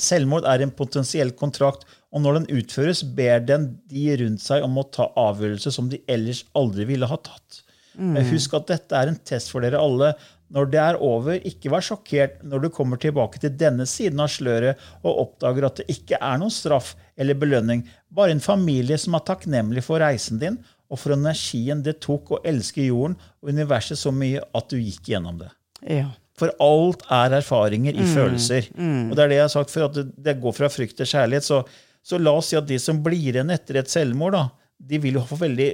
Selvmord 0.00 0.46
er 0.48 0.62
en 0.62 0.70
potensiell 0.70 1.32
kontrakt, 1.36 1.84
og 2.14 2.22
når 2.22 2.38
den 2.46 2.62
utføres, 2.62 3.02
ber 3.14 3.40
den 3.44 3.78
de 3.90 4.16
rundt 4.16 4.40
seg 4.40 4.62
om 4.64 4.74
å 4.78 4.90
ta 4.90 5.10
avgjørelser 5.18 5.70
som 5.74 5.88
de 5.90 6.00
ellers 6.08 6.44
aldri 6.56 6.86
ville 6.86 7.06
ha 7.06 7.16
tatt. 7.16 7.60
Mm. 7.98 8.16
Husk 8.30 8.54
at 8.54 8.66
dette 8.70 8.92
er 8.96 9.08
en 9.08 9.18
test 9.22 9.50
for 9.50 9.60
dere 9.60 9.76
alle. 9.78 10.14
Når 10.50 10.70
det 10.72 10.80
er 10.82 10.96
over, 10.98 11.36
ikke 11.46 11.70
vær 11.70 11.84
sjokkert 11.86 12.40
når 12.42 12.64
du 12.64 12.68
kommer 12.74 12.98
tilbake 12.98 13.38
til 13.38 13.52
denne 13.54 13.84
siden 13.86 14.18
av 14.24 14.32
sløret 14.32 14.80
og 15.04 15.20
oppdager 15.22 15.66
at 15.68 15.76
det 15.78 15.86
ikke 15.94 16.18
er 16.18 16.40
noen 16.42 16.50
straff 16.50 16.96
eller 17.16 17.38
belønning, 17.38 17.84
bare 18.10 18.34
en 18.34 18.42
familie 18.42 18.98
som 18.98 19.14
er 19.14 19.22
takknemlig 19.28 19.84
for 19.86 20.02
reisen 20.02 20.40
din, 20.42 20.56
og 20.90 20.98
for 20.98 21.14
energien 21.14 21.84
det 21.86 22.00
tok 22.02 22.32
å 22.34 22.40
elske 22.50 22.82
jorden 22.88 23.14
og 23.38 23.52
universet 23.54 24.00
så 24.00 24.10
mye 24.10 24.42
at 24.42 24.72
du 24.72 24.80
gikk 24.80 25.12
gjennom 25.12 25.38
det. 25.38 25.52
Ja. 25.86 26.08
For 26.40 26.50
alt 26.64 27.04
er 27.12 27.36
erfaringer 27.36 27.94
i 27.94 28.06
følelser. 28.10 28.66
Og 28.74 29.12
det 29.14 29.22
er 29.22 29.28
det 29.30 29.36
jeg 29.38 29.44
har 29.44 29.52
sagt 29.52 29.70
for 29.70 29.86
at 29.86 29.94
det, 29.94 30.06
det 30.16 30.34
går 30.42 30.54
fra 30.56 30.70
frykt 30.72 30.96
til 30.98 31.06
kjærlighet. 31.06 31.44
Så, 31.46 31.60
så 32.02 32.18
la 32.18 32.32
oss 32.40 32.48
si 32.50 32.56
at 32.58 32.66
de 32.66 32.78
som 32.80 32.98
blir 33.04 33.30
igjen 33.36 33.52
etter 33.54 33.76
et 33.82 33.92
selvmord, 33.92 34.34
da, 34.34 34.46
de 34.80 34.98
vil 35.04 35.20
jo 35.20 35.24
få 35.28 35.36
veldig 35.44 35.68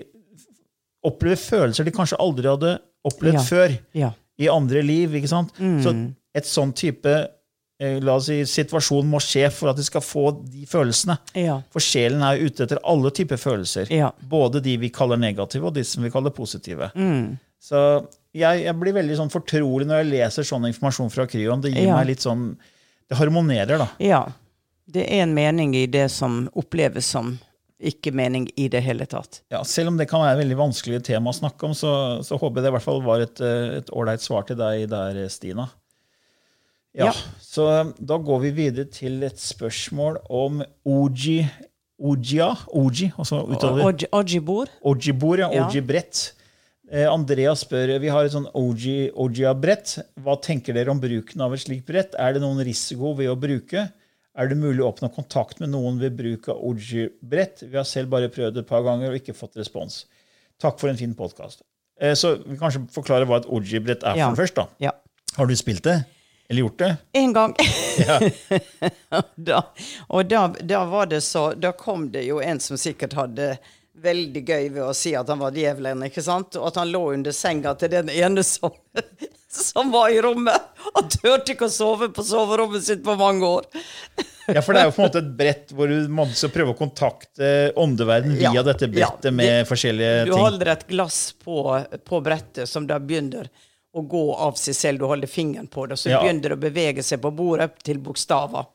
oppleve 1.06 1.38
følelser 1.38 1.86
de 1.86 1.94
kanskje 1.94 2.18
aldri 2.20 2.50
hadde 2.50 2.72
opplevd 3.06 3.38
Ja. 3.38 3.44
før 3.46 3.76
Ja. 3.94 4.10
I 4.38 4.49
andre 4.53 4.83
liv. 4.85 5.14
ikke 5.16 5.29
sant? 5.31 5.53
Så 5.83 5.92
et 6.37 6.44
sånn 6.49 6.72
type 6.77 7.09
eh, 7.81 7.99
la 8.05 8.14
oss 8.18 8.27
si, 8.29 8.42
situasjon 8.49 9.07
må 9.09 9.20
skje 9.25 9.49
for 9.53 9.70
at 9.72 9.77
de 9.81 9.85
skal 9.87 10.05
få 10.05 10.27
de 10.44 10.66
følelsene. 10.68 11.16
Ja. 11.37 11.59
For 11.72 11.81
sjelen 11.85 12.22
er 12.25 12.40
ute 12.44 12.64
etter 12.66 12.81
alle 12.85 13.11
typer 13.16 13.40
følelser. 13.40 13.88
Ja. 13.92 14.11
Både 14.20 14.61
de 14.64 14.77
vi 14.81 14.90
kaller 14.92 15.16
negative, 15.20 15.66
og 15.70 15.75
de 15.77 15.85
som 15.85 16.05
vi 16.05 16.11
kaller 16.12 16.31
positive. 16.37 16.90
Mm. 16.94 17.38
Så 17.66 17.81
jeg, 18.37 18.64
jeg 18.66 18.77
blir 18.81 18.92
veldig 18.96 19.16
sånn 19.16 19.33
fortrolig 19.33 19.87
når 19.88 20.03
jeg 20.03 20.11
leser 20.12 20.44
sånn 20.46 20.68
informasjon 20.68 21.12
fra 21.12 21.25
Kryon. 21.27 21.62
Det 21.64 21.72
gir 21.72 21.87
Ja. 21.88 21.96
meg 21.96 22.07
litt 22.12 22.20
sånn 22.25 22.51
Det 23.09 23.16
harmonerer, 23.20 23.79
da. 23.79 23.88
ja. 24.03 24.25
Det 24.88 25.03
er 25.11 25.22
en 25.25 25.33
mening 25.35 25.72
i 25.75 25.87
det 25.90 26.05
som 26.14 26.44
oppleves 26.55 27.07
som 27.11 27.33
ikke 27.80 28.12
mening 28.16 28.46
i 28.56 28.68
det 28.72 28.80
hele 28.86 29.04
tatt. 29.06 29.42
Ja, 29.52 29.60
selv 29.68 29.90
om 29.92 29.98
det 30.00 30.06
kan 30.08 30.22
være 30.24 30.38
et 30.38 30.42
veldig 30.44 30.56
vanskelig 30.56 31.02
tema 31.04 31.32
å 31.32 31.36
snakke 31.36 31.66
om, 31.68 31.74
så, 31.76 31.90
så 32.24 32.38
håper 32.40 32.60
jeg 32.62 32.64
det 32.66 32.70
i 32.72 32.76
hvert 32.78 32.86
fall 32.86 33.02
var 33.04 33.20
et 33.26 33.42
eh, 33.44 33.80
ålreit 33.92 34.24
svar 34.24 34.46
til 34.48 34.56
deg 34.60 34.86
der, 34.92 35.20
Stina. 35.32 35.68
Ja, 36.96 37.10
Ja. 37.10 37.12
Så 37.44 37.66
da 38.00 38.16
går 38.16 38.40
vi 38.46 38.50
videre 38.56 38.86
til 38.88 39.20
et 39.26 39.36
spørsmål 39.40 40.16
om 40.32 40.62
Oji 40.88 41.42
Ojia? 42.00 42.50
Oji, 42.76 43.10
altså 43.16 43.42
uttaler 43.48 44.08
Ojibor? 44.12 44.68
Ojibor, 44.84 45.38
ja. 45.44 45.48
Ojibrett. 45.48 45.68
Oji-brett. 45.72 46.32
Eh, 46.92 47.06
Andrea 47.10 47.52
spør 47.58 47.94
vi 48.00 48.08
har 48.12 48.24
et 48.28 48.32
sånn 48.34 48.48
Oji- 48.56 49.10
Ojia-brett. 49.12 49.94
Hva 50.22 50.36
tenker 50.44 50.76
dere 50.76 50.92
om 50.92 51.00
bruken 51.00 51.40
av 51.44 51.52
et 51.56 51.60
slikt 51.64 51.86
brett? 51.88 52.14
Er 52.20 52.36
det 52.36 52.42
noen 52.44 52.60
risiko 52.64 53.14
ved 53.18 53.28
å 53.32 53.36
bruke? 53.36 53.86
Er 54.37 54.51
det 54.51 54.59
mulig 54.61 54.83
å 54.85 54.90
oppnå 54.90 55.09
kontakt 55.14 55.61
med 55.62 55.70
noen 55.72 55.96
ved 56.01 56.16
bruk 56.18 56.49
av 56.53 56.59
Oji-brett? 56.68 57.62
Vi 57.70 57.77
har 57.79 57.87
selv 57.88 58.11
bare 58.12 58.29
prøvd 58.33 58.59
det 58.59 58.64
et 58.66 58.68
par 58.68 58.83
ganger 58.85 59.14
og 59.14 59.16
ikke 59.20 59.35
fått 59.37 59.57
respons. 59.57 60.03
Takk 60.61 60.77
for 60.81 60.92
en 60.92 60.99
fin 61.01 61.14
podkast. 61.16 61.62
Så 62.20 62.35
vi 62.42 62.57
kan 62.59 62.66
kanskje 62.66 62.83
forklare 62.92 63.25
hva 63.29 63.38
et 63.40 63.49
Oji-brett 63.49 64.05
er 64.05 64.18
Ja. 64.20 64.29
for 64.29 64.42
først. 64.42 64.55
da. 64.59 64.66
Ja. 64.79 64.92
Har 65.38 65.46
du 65.49 65.57
spilt 65.57 65.83
det? 65.85 66.05
Eller 66.51 66.62
gjort 66.66 66.79
det? 66.79 66.90
En 67.16 67.33
gang. 67.33 67.55
da, 69.49 69.62
og 70.09 70.29
da, 70.29 70.42
da 70.62 70.85
var 70.85 71.09
det 71.11 71.22
så 71.25 71.49
Da 71.59 71.72
kom 71.72 72.11
det 72.12 72.27
jo 72.29 72.38
en 72.44 72.61
som 72.61 72.77
sikkert 72.79 73.16
hadde 73.18 73.57
veldig 73.96 74.42
gøy 74.44 74.68
ved 74.77 74.83
å 74.85 74.92
si 74.94 75.14
at 75.16 75.29
han 75.33 75.40
var 75.40 75.57
djevelen, 75.57 76.05
ikke 76.05 76.22
sant? 76.22 76.55
Og 76.61 76.68
at 76.68 76.77
han 76.83 76.90
lå 76.92 77.01
under 77.14 77.33
senga 77.33 77.72
til 77.81 77.88
den 77.94 78.11
ene 78.12 78.44
som, 78.44 78.70
som 79.73 79.90
var 79.95 80.09
i 80.14 80.21
rommet. 80.23 80.62
Han 80.95 81.09
turte 81.12 81.55
ikke 81.55 81.69
å 81.69 81.73
sove 81.73 82.09
på 82.14 82.25
soverommet 82.27 82.85
sitt 82.87 83.05
på 83.05 83.16
mange 83.19 83.47
år. 83.59 83.69
Ja, 84.47 84.61
for 84.62 84.77
det 84.77 84.85
er 84.85 84.87
jo 84.87 84.92
på 84.95 85.01
en 85.03 85.09
måte 85.09 85.19
et 85.25 85.31
brett 85.35 85.73
hvor 85.75 85.90
du 85.90 86.05
må 86.14 86.23
prøve 86.55 86.71
å 86.71 86.77
kontakte 86.79 87.49
åndeverden 87.83 88.37
via 88.38 88.53
Ja, 88.55 88.62
dette 88.62 88.87
ja, 88.87 88.92
brettet 88.95 89.35
med 89.35 89.49
det- 89.51 89.64
forskjellige 89.66 90.21
Du 90.29 90.37
holder 90.38 90.69
et 90.71 90.85
glass 90.87 91.16
på, 91.42 91.57
på 92.07 92.21
brettet 92.23 92.71
som 92.71 92.87
da 92.87 93.01
begynner 93.03 93.49
å 93.90 94.05
gå 94.07 94.21
av 94.47 94.55
seg 94.55 94.77
selv. 94.79 95.03
Du 95.03 95.09
holder 95.11 95.27
fingeren 95.27 95.66
på 95.66 95.88
det, 95.88 95.97
og 95.97 95.99
så 95.99 96.12
Ja. 96.12 96.21
begynner 96.23 96.53
det 96.55 96.59
å 96.61 96.62
bevege 96.62 97.03
seg 97.03 97.25
på 97.25 97.33
bordet 97.35 97.73
til 97.83 97.99
bokstaver. 97.99 98.69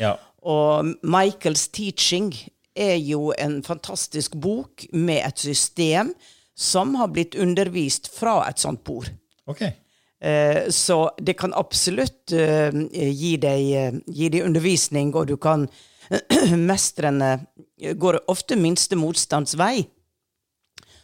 Ja. 0.00 0.14
Og 0.48 0.94
Michaels 1.04 1.66
Teaching 1.76 2.32
er 2.74 2.96
jo 2.96 3.28
en 3.36 3.60
fantastisk 3.66 4.32
bok 4.40 4.86
med 4.92 5.26
et 5.26 5.44
system 5.44 6.14
som 6.56 6.94
har 6.94 7.08
blitt 7.12 7.36
undervist 7.36 8.08
fra 8.16 8.46
et 8.48 8.56
sånt 8.64 8.80
bord. 8.82 9.10
Ok. 9.46 9.60
Eh, 10.20 10.68
så 10.68 11.10
det 11.18 11.32
kan 11.32 11.54
absolutt 11.54 12.32
eh, 12.32 12.74
gi, 12.92 13.36
deg, 13.36 13.68
eh, 13.76 13.94
gi 14.06 14.28
deg 14.28 14.46
undervisning, 14.46 15.14
og 15.14 15.28
du 15.30 15.36
kan 15.36 15.68
Mestrene 16.56 17.34
går 18.00 18.22
ofte 18.32 18.56
minste 18.56 18.96
motstands 18.96 19.54
vei. 19.60 19.84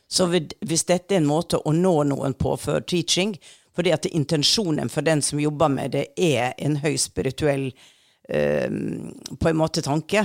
Så 0.09 0.27
hvis 0.31 0.87
dette 0.89 1.15
er 1.15 1.21
en 1.21 1.29
måte 1.29 1.61
å 1.61 1.73
nå 1.77 1.93
noen 2.09 2.35
på 2.41 2.55
for 2.61 2.81
teaching, 2.89 3.35
fordi 3.77 3.93
at 3.93 4.09
intensjonen 4.09 4.89
for 4.89 5.05
den 5.05 5.21
som 5.23 5.43
jobber 5.43 5.69
med 5.69 5.93
det, 5.93 6.07
er 6.17 6.55
en 6.57 6.79
høy 6.81 6.95
spirituell 7.01 7.69
på 8.25 9.51
en 9.51 9.59
måte 9.59 9.83
tanke. 9.85 10.23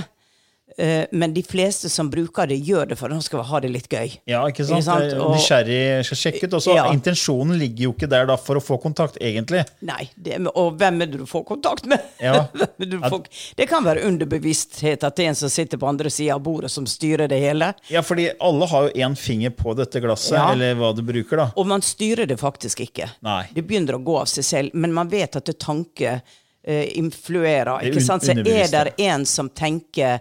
Eh, 0.80 1.04
men 1.12 1.34
de 1.36 1.42
fleste 1.44 1.90
som 1.92 2.08
bruker 2.08 2.46
det, 2.48 2.56
gjør 2.64 2.86
det 2.88 2.96
for 2.96 3.12
de 3.12 3.18
skal 3.20 3.42
ha 3.44 3.58
det 3.60 3.68
litt 3.74 3.88
gøy. 3.92 4.14
Ja, 4.30 4.38
ikke 4.48 4.64
sant? 4.64 4.78
Ikke 4.80 4.86
sant? 4.86 5.12
Og- 5.20 5.34
Nysgjerrig 5.36 6.04
skal 6.08 6.20
sjekke 6.22 6.46
ut. 6.48 6.54
Også, 6.56 6.74
Ja. 6.76 6.86
Intensjonen 6.94 7.58
ligger 7.60 7.82
jo 7.84 7.92
ikke 7.92 8.08
der 8.08 8.24
da 8.30 8.36
for 8.40 8.56
å 8.56 8.62
få 8.64 8.78
kontakt, 8.80 9.18
egentlig. 9.20 9.66
Nei, 9.82 10.08
det, 10.16 10.38
og 10.54 10.78
hvem 10.80 11.02
er 11.02 11.06
det 11.12 11.18
du 11.20 11.26
får 11.28 11.44
kontakt 11.44 11.84
med? 11.90 12.00
Ja. 12.20 12.46
Får, 13.10 13.24
det 13.56 13.66
kan 13.68 13.84
være 13.84 14.04
underbevissthet 14.08 15.04
at 15.04 15.16
det 15.16 15.24
er 15.24 15.28
en 15.34 15.38
som 15.38 15.50
sitter 15.52 15.78
på 15.80 15.88
andre 15.88 16.10
sida 16.10 16.34
av 16.34 16.42
bordet, 16.44 16.70
som 16.70 16.86
styrer 16.88 17.28
det 17.28 17.40
hele. 17.42 17.72
Ja, 17.90 18.00
fordi 18.06 18.30
alle 18.40 18.66
har 18.70 18.88
jo 18.88 19.04
én 19.04 19.16
finger 19.18 19.50
på 19.50 19.74
dette 19.76 20.00
glasset, 20.00 20.36
Ja. 20.38 20.52
eller 20.52 20.74
hva 20.80 20.94
du 20.96 21.02
bruker, 21.02 21.36
da. 21.36 21.50
Og 21.56 21.66
man 21.66 21.80
styrer 21.84 22.26
det 22.26 22.38
faktisk 22.40 22.80
ikke. 22.88 23.10
Nei. 23.22 23.44
Det 23.52 23.66
begynner 23.66 23.98
å 23.98 24.04
gå 24.04 24.20
av 24.20 24.26
seg 24.30 24.44
selv, 24.44 24.74
men 24.74 24.92
man 24.96 25.08
vet 25.12 25.36
at 25.36 25.44
det 25.44 25.58
tanke 25.58 26.20
uh, 26.68 26.84
influerer. 26.96 27.72
Er 27.80 27.90
Ikke 27.90 28.04
sant? 28.04 28.22
Så 28.24 28.32
er 28.36 28.84
det 28.90 28.94
en 28.98 29.24
som 29.26 29.48
tenker 29.50 30.20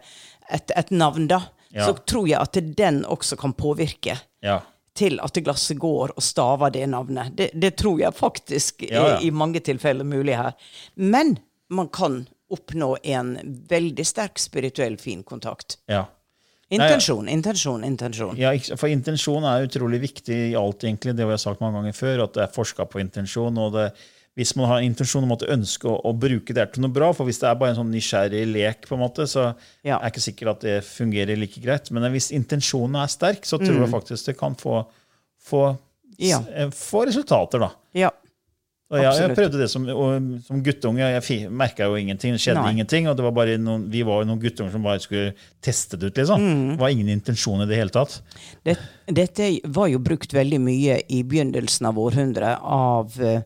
et, 0.51 0.71
et 0.75 0.91
navn, 0.91 1.27
da, 1.27 1.41
Ja. 1.71 1.85
så 1.85 1.93
tror 2.05 2.27
jeg 2.27 2.39
at 2.41 2.57
den 2.77 3.03
også 3.05 3.37
kan 3.37 3.53
påvirke. 3.53 4.15
Ja. 4.41 4.59
Til 4.95 5.19
at 5.21 5.33
glasset 5.45 5.77
går 5.79 6.15
og 6.17 6.23
staver 6.23 6.71
det 6.73 6.87
navnet. 6.89 7.35
Det, 7.37 7.51
det 7.53 7.75
tror 7.77 7.99
jeg 8.01 8.13
faktisk 8.17 8.81
Ja, 8.89 8.95
ja. 8.95 9.15
er 9.17 9.21
i 9.21 9.29
mange 9.29 9.59
tilfeller 9.61 10.03
mulig 10.03 10.35
her. 10.35 10.53
Men 10.95 11.37
man 11.69 11.87
kan 11.93 12.23
oppnå 12.49 12.95
en 13.03 13.35
veldig 13.69 14.05
sterk 14.05 14.39
spirituell 14.41 14.97
fin 14.97 15.21
kontakt. 15.23 15.77
ja. 15.87 16.05
Intensjon, 16.71 17.25
intensjon, 17.29 17.83
intensjon. 17.83 18.35
Ja, 18.37 18.51
for 18.77 18.87
intensjon 18.93 19.41
er 19.49 19.63
utrolig 19.65 19.99
viktig 20.03 20.35
i 20.51 20.55
alt, 20.55 20.83
egentlig. 20.85 21.15
Det 21.17 21.25
har 21.25 21.31
jeg 21.33 21.41
sagt 21.41 21.61
mange 21.63 21.79
ganger 21.79 21.95
før, 21.97 22.21
at 22.27 22.33
det 22.35 22.43
er 22.43 22.51
forska 22.53 22.85
på 22.85 22.99
intensjon. 23.01 23.57
og 23.57 23.73
det, 23.73 23.87
Hvis 24.37 24.55
man 24.55 24.69
har 24.69 24.79
intensjon 24.85 25.23
om 25.25 25.31
at 25.33 25.39
du 25.43 25.47
ønsker 25.51 25.89
å, 25.89 25.97
å 26.05 26.13
bruke 26.15 26.53
det 26.55 26.67
til 26.73 26.81
noe 26.85 26.93
bra, 26.95 27.09
for 27.13 27.25
hvis 27.27 27.39
det 27.41 27.49
er 27.49 27.55
bare 27.59 27.73
en 27.73 27.79
sånn 27.81 27.91
nysgjerrig 27.91 28.45
lek, 28.53 28.85
på 28.87 28.95
en 28.95 29.01
måte, 29.03 29.25
så 29.27 29.53
Ja. 29.83 29.97
er 29.97 30.05
det 30.09 30.13
ikke 30.13 30.27
sikkert 30.29 30.51
at 30.53 30.61
det 30.61 30.77
fungerer 30.87 31.35
like 31.37 31.59
greit. 31.59 31.91
Men 31.91 32.05
hvis 32.13 32.31
intensjonen 32.31 32.95
er 33.01 33.07
sterk, 33.11 33.43
så 33.43 33.59
tror 33.59 33.81
jeg 33.83 33.89
faktisk 33.91 34.25
det 34.31 34.37
kan 34.39 34.55
få, 34.55 34.85
få, 35.43 35.77
Mm. 36.19 36.25
Ja. 36.29 36.39
eh, 36.53 36.69
få 36.69 37.05
resultater, 37.07 37.59
da. 37.59 37.69
Ja. 37.95 38.09
Og 38.91 38.97
jeg, 38.97 39.13
jeg 39.21 39.35
prøvde 39.37 39.59
det 39.61 39.67
som, 39.69 39.83
som 40.47 40.63
guttunge. 40.65 40.97
Jeg 41.21 41.49
merka 41.51 41.85
jo 41.85 41.93
ingenting. 41.95 42.33
Det 42.33 42.41
skjedde 42.41 42.63
Nei. 42.63 42.71
ingenting. 42.73 43.07
Og 43.07 43.15
det 43.15 43.23
var 43.23 43.51
noen, 43.61 43.83
vi 43.93 44.01
var 44.01 44.23
jo 44.23 44.27
noen 44.31 44.39
guttunger 44.41 44.71
som 44.73 44.81
bare 44.83 44.99
skulle 44.99 45.35
teste 45.61 45.95
det 45.99 46.09
ut. 46.09 46.15
liksom. 46.17 46.41
Mm. 46.41 46.71
Det 46.73 46.79
var 46.81 46.89
ingen 46.89 47.09
intensjon 47.13 47.61
i 47.61 47.67
det 47.69 47.77
hele 47.77 47.93
tatt. 47.93 48.21
Det, 48.65 48.77
dette 49.05 49.59
var 49.69 49.87
jo 49.93 49.99
brukt 49.99 50.33
veldig 50.33 50.59
mye 50.59 50.97
i 51.07 51.21
begynnelsen 51.23 51.85
av 51.85 51.99
århundret 52.01 52.57
av 52.65 53.13
eh, 53.21 53.41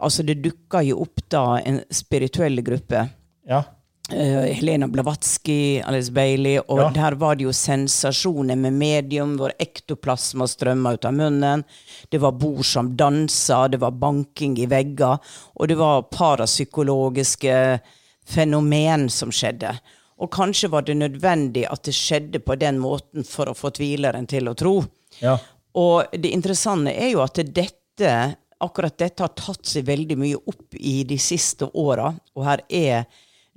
Altså, 0.00 0.22
det 0.26 0.40
dukka 0.42 0.82
jo 0.86 1.02
opp 1.04 1.20
da 1.30 1.44
en 1.60 1.82
spirituell 1.92 2.62
gruppe. 2.64 3.08
Ja. 3.48 3.62
Uh, 4.10 4.42
Helena 4.58 4.88
Blavatsky, 4.90 5.78
Alice 5.86 6.10
Bailey, 6.10 6.58
og 6.58 6.78
Ja. 6.80 6.88
der 6.90 7.14
var 7.14 7.36
det 7.38 7.44
jo 7.44 7.52
sensasjoner 7.54 8.56
med 8.58 8.72
medium 8.74 9.36
hvor 9.38 9.52
ektoplasma 9.62 10.48
strømma 10.50 10.94
ut 10.96 11.04
av 11.04 11.14
munnen. 11.14 11.62
Det 12.10 12.18
var 12.18 12.32
bord 12.32 12.64
som 12.66 12.96
dansa, 12.96 13.68
det 13.70 13.78
var 13.80 13.92
banking 13.92 14.58
i 14.58 14.66
vegger, 14.66 15.20
og 15.54 15.68
det 15.68 15.76
var 15.78 16.02
parapsykologiske 16.10 17.80
fenomen 18.26 19.08
som 19.10 19.30
skjedde. 19.30 19.76
Og 20.20 20.30
kanskje 20.30 20.68
var 20.70 20.82
det 20.82 20.96
nødvendig 20.98 21.64
at 21.70 21.84
det 21.86 21.94
skjedde 21.94 22.42
på 22.44 22.58
den 22.58 22.78
måten 22.82 23.24
for 23.24 23.46
å 23.46 23.54
få 23.56 23.70
tvileren 23.70 24.26
til 24.28 24.48
å 24.50 24.54
tro. 24.54 24.84
ja. 25.20 25.38
Og 25.78 26.10
det 26.18 26.32
interessante 26.34 26.90
er 26.90 27.12
jo 27.12 27.20
at 27.22 27.38
dette, 27.54 28.14
akkurat 28.60 28.98
dette 28.98 29.24
har 29.24 29.34
tatt 29.36 29.66
seg 29.66 29.86
veldig 29.88 30.16
mye 30.20 30.40
opp 30.50 30.76
i 30.76 31.00
de 31.08 31.18
siste 31.20 31.68
åra. 31.74 32.10
Og 32.36 32.44
her 32.46 32.62
er 32.68 33.06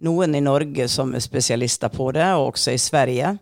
noen 0.04 0.36
i 0.36 0.44
Norge 0.44 0.88
som 0.92 1.14
er 1.16 1.24
spesialister 1.24 1.92
på 1.94 2.12
det, 2.16 2.28
og 2.36 2.54
også 2.54 2.74
i 2.74 2.82
Sverige. 2.82 3.36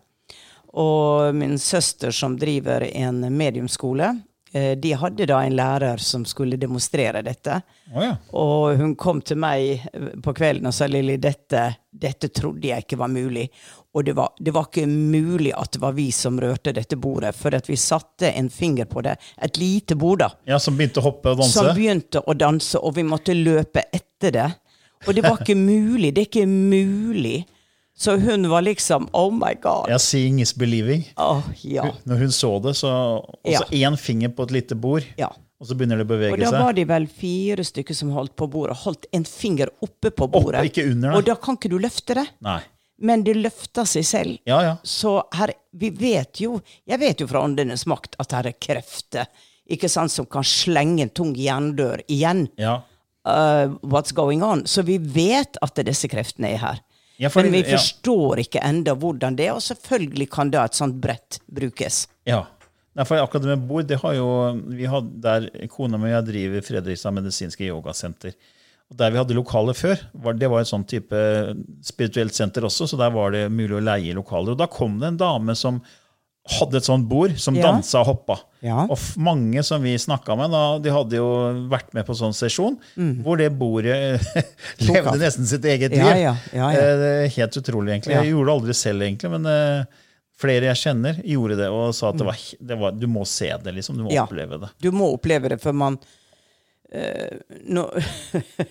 Og 0.72 1.34
min 1.36 1.58
søster 1.60 2.14
som 2.14 2.36
driver 2.40 2.86
en 2.88 3.24
mediumskole, 3.34 4.14
de 4.52 4.90
hadde 5.00 5.26
da 5.30 5.38
en 5.40 5.54
lærer 5.56 6.02
som 6.02 6.26
skulle 6.28 6.58
demonstrere 6.60 7.22
dette. 7.24 7.54
Oh, 7.94 8.02
ja. 8.04 8.16
Og 8.36 8.76
hun 8.80 8.96
kom 9.00 9.22
til 9.24 9.38
meg 9.40 9.86
på 10.24 10.34
kvelden 10.36 10.68
og 10.68 10.74
sa 10.76 10.88
Lilly, 10.90 11.16
dette, 11.16 11.62
dette 11.88 12.28
trodde 12.28 12.68
jeg 12.68 12.84
ikke 12.84 12.98
var 13.00 13.08
mulig. 13.12 13.46
Og 13.94 14.04
det 14.04 14.12
var, 14.16 14.32
det 14.38 14.54
var 14.54 14.68
ikke 14.68 14.86
mulig 14.88 15.52
at 15.56 15.74
det 15.74 15.80
var 15.82 15.92
vi 15.96 16.06
som 16.12 16.40
rørte 16.40 16.72
dette 16.72 16.96
bordet, 16.96 17.34
for 17.36 17.52
at 17.56 17.68
vi 17.68 17.76
satte 17.76 18.30
en 18.32 18.48
finger 18.50 18.88
på 18.88 19.02
det. 19.04 19.18
Et 19.44 19.60
lite 19.60 19.96
bord, 20.00 20.22
da. 20.24 20.30
ja, 20.48 20.60
som 20.60 20.76
begynte 20.78 21.02
å 21.02 21.08
hoppe 21.10 21.34
og 21.34 21.42
danse? 21.42 21.56
Som 21.58 21.72
begynte 21.76 22.22
å 22.24 22.36
danse, 22.36 22.80
og 22.80 22.96
vi 22.96 23.04
måtte 23.04 23.36
løpe 23.36 23.84
etter 23.92 24.36
det. 24.36 24.48
Og 25.06 25.16
det 25.16 25.24
var 25.26 25.42
ikke 25.42 25.58
mulig. 25.58 26.12
Det 26.14 26.22
er 26.22 26.30
ikke 26.30 26.46
mulig. 26.48 27.42
Så 28.02 28.16
hun 28.18 28.48
var 28.50 28.64
liksom 28.66 29.04
Oh 29.12 29.30
my 29.30 29.52
God. 29.62 29.90
Ja, 29.92 29.98
seeing 30.02 30.40
is 30.42 30.54
believing. 30.58 31.04
Oh, 31.16 31.42
ja. 31.62 31.84
Når 32.02 32.24
hun 32.24 32.32
så 32.34 32.50
det, 32.64 32.74
så 32.80 32.90
Og 32.90 33.54
så 33.54 33.62
én 33.70 33.96
finger 33.96 34.32
på 34.34 34.48
et 34.48 34.54
lite 34.56 34.74
bord, 34.74 35.06
ja. 35.20 35.28
og 35.60 35.68
så 35.68 35.76
begynner 35.78 36.00
det 36.02 36.08
å 36.08 36.10
bevege 36.10 36.34
seg. 36.34 36.48
Og 36.48 36.56
da 36.56 36.64
var 36.64 36.74
de 36.74 36.84
vel 36.90 37.06
fire 37.06 37.62
stykker 37.68 37.94
som 37.94 38.10
holdt 38.16 38.34
på 38.34 38.48
bordet. 38.50 38.74
Holdt 38.82 39.06
en 39.14 39.26
finger 39.28 39.70
oppe 39.86 40.10
på 40.10 40.26
bordet. 40.26 40.64
Oppe, 40.64 40.72
ikke 40.72 40.88
under, 40.90 41.14
Og 41.14 41.28
da. 41.28 41.38
kan 41.38 41.60
ikke 41.60 41.70
du 41.70 41.78
løfte 41.78 42.18
det. 42.18 42.26
Nei. 42.42 42.58
Men 43.02 43.22
det 43.26 43.36
løfter 43.38 43.86
seg 43.86 44.06
selv. 44.06 44.34
Ja, 44.50 44.58
ja. 44.66 44.74
Så 44.82 45.20
her, 45.38 45.54
vi 45.70 45.90
vet 45.90 46.42
jo 46.42 46.60
Jeg 46.86 47.00
vet 47.02 47.22
jo 47.22 47.26
fra 47.30 47.40
Åndenes 47.42 47.86
makt 47.90 48.18
at 48.22 48.34
her 48.34 48.50
er 48.50 48.58
krefter 48.58 49.30
ikke 49.72 49.88
sant, 49.88 50.12
som 50.12 50.26
kan 50.26 50.44
slenge 50.46 51.06
en 51.06 51.12
tung 51.14 51.36
jerndør 51.38 52.02
igjen. 52.10 52.48
Ja. 52.60 52.80
Uh, 53.22 53.78
what's 53.86 54.12
going 54.12 54.42
on? 54.42 54.66
Så 54.66 54.82
vi 54.82 54.98
vet 54.98 55.56
at 55.62 55.78
disse 55.86 56.10
kreftene 56.10 56.50
er 56.56 56.62
her. 56.62 56.82
Ja, 57.20 57.28
for- 57.30 57.42
Men 57.42 57.52
vi 57.52 57.60
ja. 57.62 57.76
forstår 57.76 58.38
ikke 58.46 58.62
enda 58.64 58.94
hvordan 58.94 59.36
det 59.36 59.46
er, 59.46 59.52
og 59.54 59.62
selvfølgelig 59.62 60.30
kan 60.30 60.50
da 60.50 60.64
et 60.64 60.74
sånt 60.74 60.96
brett 61.00 61.40
brukes. 61.52 62.06
Ja. 62.26 62.44
For 63.04 63.16
akkurat 63.16 63.42
det 63.42 63.52
med 63.58 63.68
bord, 63.68 63.86
det 63.88 64.00
har 64.02 64.14
jo 64.14 64.26
vi 64.68 64.84
hadde, 64.84 65.20
der 65.24 65.68
Kona 65.72 65.96
mi 65.96 66.10
og 66.10 66.16
jeg 66.18 66.26
driver 66.26 66.60
Fredrikstad 66.66 67.14
medisinske 67.16 67.64
yogasenter. 67.68 68.34
Og 68.90 68.96
Der 68.98 69.10
vi 69.10 69.16
hadde 69.16 69.34
lokaler 69.38 69.72
før, 69.72 69.96
var, 70.12 70.34
det 70.34 70.50
var 70.50 70.60
et 70.60 70.68
sånn 70.68 70.84
type 70.84 71.16
spirituelt 71.82 72.34
senter 72.36 72.66
også, 72.68 72.88
så 72.90 72.98
der 73.00 73.10
var 73.14 73.30
det 73.32 73.46
mulig 73.52 73.78
å 73.78 73.84
leie 73.84 74.12
lokaler. 74.14 74.52
Og 74.52 74.58
da 74.60 74.66
kom 74.66 74.98
det 75.00 75.08
en 75.08 75.16
dame 75.22 75.54
som 75.56 75.80
hadde 76.48 76.76
et 76.80 76.84
sånt 76.86 77.06
bord, 77.08 77.36
som 77.38 77.54
Ja. 77.54 77.62
dansa 77.70 78.00
og 78.00 78.06
hoppa. 78.06 78.36
Ja. 78.62 78.86
Og 78.90 78.98
mange 79.16 79.62
som 79.62 79.82
vi 79.82 79.94
snakka 79.94 80.36
med, 80.36 80.50
da, 80.50 80.78
de 80.82 80.90
hadde 80.90 81.12
jo 81.18 81.28
vært 81.70 81.92
med 81.94 82.04
på 82.06 82.14
sånn 82.18 82.34
sesjon, 82.34 82.76
hvor 83.22 83.38
det 83.38 83.50
bordet 83.58 84.18
levde 84.82 85.18
nesten 85.22 85.46
sitt 85.46 85.64
eget 85.64 85.92
liv. 85.94 86.02
Mm. 86.02 86.38
Ja. 86.52 86.70
Eh, 86.70 86.96
Det 87.02 87.32
helt 87.36 87.56
utrolig, 87.62 87.92
egentlig. 87.94 88.16
Jeg 88.18 88.32
gjorde 88.32 88.46
det 88.50 88.56
aldri 88.58 88.74
selv, 88.74 89.02
egentlig, 89.06 89.30
men 89.30 89.46
eh, 89.46 89.84
flere 90.42 90.66
jeg 90.72 90.80
kjenner, 90.82 91.22
gjorde 91.22 91.56
det 91.62 91.68
og 91.70 91.94
sa 91.94 92.08
at 92.10 92.14
Mm. 92.14 92.18
det 92.18 92.26
var, 92.26 92.36
det 92.72 92.78
var, 92.80 92.90
du 92.98 93.06
må 93.06 93.24
se 93.26 93.46
det, 93.62 93.74
liksom. 93.78 93.96
Du 93.96 94.02
må 94.02 94.10
oppleve 94.24 94.58
det. 94.60 94.70
Du 94.82 94.90
må 94.90 95.12
oppleve 95.14 95.48
det, 95.54 95.60
for 95.62 95.72
man 95.72 95.98
eh, 96.92 97.38
nå, 97.72 97.86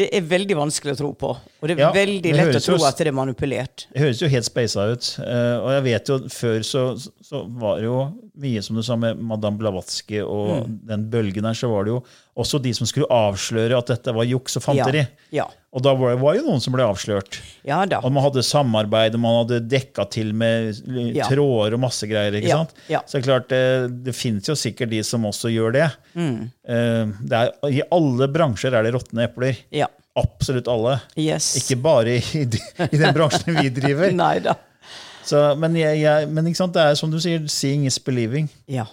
Det 0.00 0.06
er 0.16 0.24
veldig 0.24 0.56
vanskelig 0.56 0.94
å 0.94 0.98
tro 1.00 1.10
på. 1.18 1.30
Og 1.60 1.68
det 1.68 1.74
er 1.76 1.82
Ja, 1.82 1.90
veldig 1.94 2.32
lett 2.36 2.54
å 2.54 2.58
jo 2.58 2.62
tro 2.64 2.76
at 2.88 3.00
det 3.00 3.08
er 3.10 3.16
manipulert. 3.16 3.86
Det 3.92 4.00
høres 4.04 4.22
jo 4.22 4.30
helt 4.32 4.46
speisa 4.48 4.86
ut. 4.92 5.08
eh, 5.26 5.56
og 5.60 5.70
jeg 5.76 5.84
vet 5.90 6.12
jo 6.12 6.18
før 6.32 6.64
så, 6.66 6.84
så 7.26 7.42
var 7.60 7.80
det 7.82 7.88
jo 7.90 7.98
mye 8.40 8.62
som 8.64 8.78
du 8.78 8.82
sa 8.86 8.96
med 9.00 9.18
Madame 9.20 9.58
Blavatsky 9.60 10.22
og 10.24 10.50
Mm. 10.60 10.78
den 10.88 11.04
bølgen 11.12 11.44
der, 11.46 11.54
så 11.54 11.68
var 11.70 11.84
det 11.86 11.92
jo 11.94 12.00
også 12.38 12.60
de 12.62 12.70
som 12.76 12.86
skulle 12.88 13.08
avsløre 13.10 13.76
at 13.78 13.90
dette 13.90 14.12
var 14.14 14.24
juks 14.28 14.56
og 14.56 14.62
fanteri. 14.64 15.02
Ja. 15.34 15.48
Og 15.74 15.82
da 15.84 15.92
var 15.94 16.16
det 16.16 16.40
jo 16.40 16.46
noen 16.48 16.62
som 16.62 16.74
ble 16.74 16.82
avslørt. 16.82 17.36
Ja 17.66 17.82
da. 17.86 18.00
Og 18.02 18.10
man 18.14 18.24
hadde 18.24 18.42
samarbeid, 18.46 19.14
og 19.14 19.22
man 19.22 19.36
hadde 19.42 19.60
dekka 19.70 20.06
til 20.10 20.32
med 20.34 20.80
Ja. 21.14 21.26
tråder 21.28 21.74
og 21.76 21.80
masse 21.84 22.06
greier. 22.10 22.32
ikke 22.34 22.48
Ja, 22.48 22.56
sant? 22.62 22.74
ja. 22.90 23.00
Så 23.06 23.18
det 23.18 23.22
er 23.22 23.26
klart, 23.28 23.48
det, 23.48 24.04
det 24.06 24.14
fins 24.16 24.48
jo 24.48 24.54
sikkert 24.58 24.90
de 24.90 25.02
som 25.06 25.22
også 25.28 25.50
gjør 25.52 25.72
det. 25.72 25.88
Mm. 26.14 26.50
Eh, 26.66 27.12
det 27.22 27.38
er, 27.42 27.52
I 27.70 27.82
alle 27.92 28.28
bransjer 28.34 28.74
er 28.74 28.82
det 28.88 28.94
råtne 28.94 29.26
epler. 29.28 29.56
Ja. 29.70 29.86
Absolutt 30.18 30.66
alle. 30.68 31.00
Yes. 31.16 31.52
Ikke 31.60 31.78
bare 31.82 32.16
i, 32.18 32.42
i 32.42 32.96
den 32.98 33.14
bransjen 33.14 33.54
vi 33.60 33.68
driver. 33.70 34.10
Nei 34.24 34.38
da. 34.42 34.56
Så, 35.22 35.54
men 35.60 35.76
jeg, 35.78 36.00
jeg, 36.02 36.26
men 36.32 36.48
det 36.50 36.82
er 36.82 36.94
som 36.98 37.10
du 37.12 37.20
sier, 37.22 37.44
seeing 37.46 37.84
is 37.86 37.98
believing. 38.02 38.48
Ja. 38.66 38.86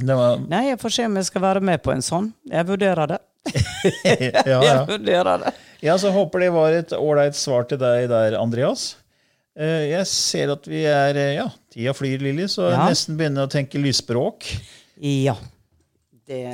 Var, 0.00 0.38
Nei, 0.48 0.62
jeg 0.70 0.78
får 0.80 0.94
se 0.96 1.04
om 1.04 1.16
jeg 1.20 1.26
skal 1.28 1.42
være 1.44 1.60
med 1.68 1.82
på 1.84 1.92
en 1.92 2.00
sånn. 2.04 2.30
Jeg 2.48 2.64
vurderer 2.70 3.10
det. 3.12 3.18
ja, 3.52 4.40
ja. 4.54 4.60
Jeg 4.64 4.82
vurderer 4.88 5.42
det. 5.44 5.52
ja, 5.84 5.96
så 6.00 6.12
håper 6.14 6.46
det 6.46 6.50
var 6.54 6.72
et 6.78 6.92
ålreit 6.96 7.36
svar 7.36 7.66
til 7.68 7.80
deg 7.82 8.06
der, 8.12 8.38
Andreas. 8.40 8.92
Eh, 9.58 9.90
Jeg 9.92 10.06
ser 10.08 10.54
at 10.54 10.64
vi 10.70 10.84
er 10.88 11.18
eh, 11.20 11.34
Ja, 11.36 11.48
tida 11.74 11.92
flyr, 11.92 12.22
Lilly, 12.24 12.46
så 12.48 12.70
jeg 12.72 12.78
nesten 12.94 13.18
begynner 13.20 13.44
å 13.44 13.52
tenke 13.52 13.80
lysspråk. 13.82 14.48
Ja. 15.04 15.34
Det 16.24 16.46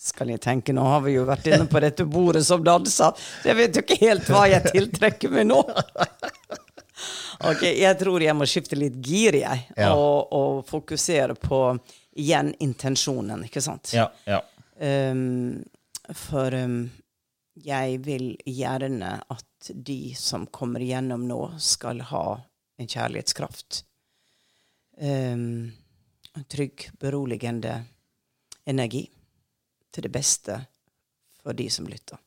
skal 0.00 0.32
jeg 0.32 0.40
tenke. 0.42 0.72
Nå 0.74 0.82
har 0.82 1.02
vi 1.04 1.14
jo 1.18 1.26
vært 1.28 1.46
inne 1.52 1.68
på 1.70 1.78
dette 1.84 2.06
bordet 2.08 2.42
som 2.48 2.64
danser, 2.66 3.12
så 3.14 3.50
jeg 3.52 3.58
vet 3.60 3.76
jo 3.78 3.84
ikke 3.84 4.00
helt 4.00 4.26
hva 4.32 4.46
jeg 4.50 4.66
tiltrekker 4.72 5.30
meg 5.38 5.46
nå. 5.52 5.60
Ok, 7.48 7.62
Jeg 7.64 7.96
tror 7.96 8.20
jeg 8.20 8.36
må 8.36 8.44
skifte 8.48 8.76
litt 8.76 8.98
gir, 9.00 9.38
jeg, 9.40 9.62
Ja. 9.78 9.94
og, 9.96 10.28
og 10.36 10.58
fokusere 10.68 11.32
på 11.40 11.60
igjen 12.18 12.54
intensjonen, 12.58 13.44
ikke 13.46 13.62
sant? 13.64 13.92
Ja, 13.94 14.08
ja. 14.26 14.40
Um, 14.80 15.60
for 16.16 16.54
um, 16.56 16.88
jeg 17.60 18.00
vil 18.06 18.32
gjerne 18.48 19.18
at 19.30 19.70
de 19.74 20.14
som 20.18 20.46
kommer 20.50 20.82
igjennom 20.82 21.26
nå, 21.28 21.40
skal 21.60 22.00
ha 22.10 22.24
en 22.80 22.88
kjærlighetskraft. 22.88 23.84
Um, 25.00 25.70
trygg, 26.48 26.88
beroligende 27.00 27.76
energi 28.70 29.04
til 29.92 30.06
det 30.06 30.12
beste 30.14 30.56
for 31.40 31.56
de 31.56 31.68
som 31.72 31.88
lytter. 31.88 32.18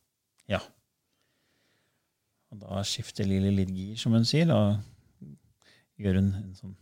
ja. 0.47 0.61
Og 2.53 2.59
da 2.61 2.83
skifter 2.85 3.25
Lilly 3.25 3.49
litt 3.49 3.71
gir, 3.73 3.95
som 3.97 4.13
hun 4.13 4.27
sier. 4.29 4.45
Da 4.45 4.77
gjør 5.97 6.19
hun 6.19 6.27
en 6.37 6.51
sånn 6.53 6.75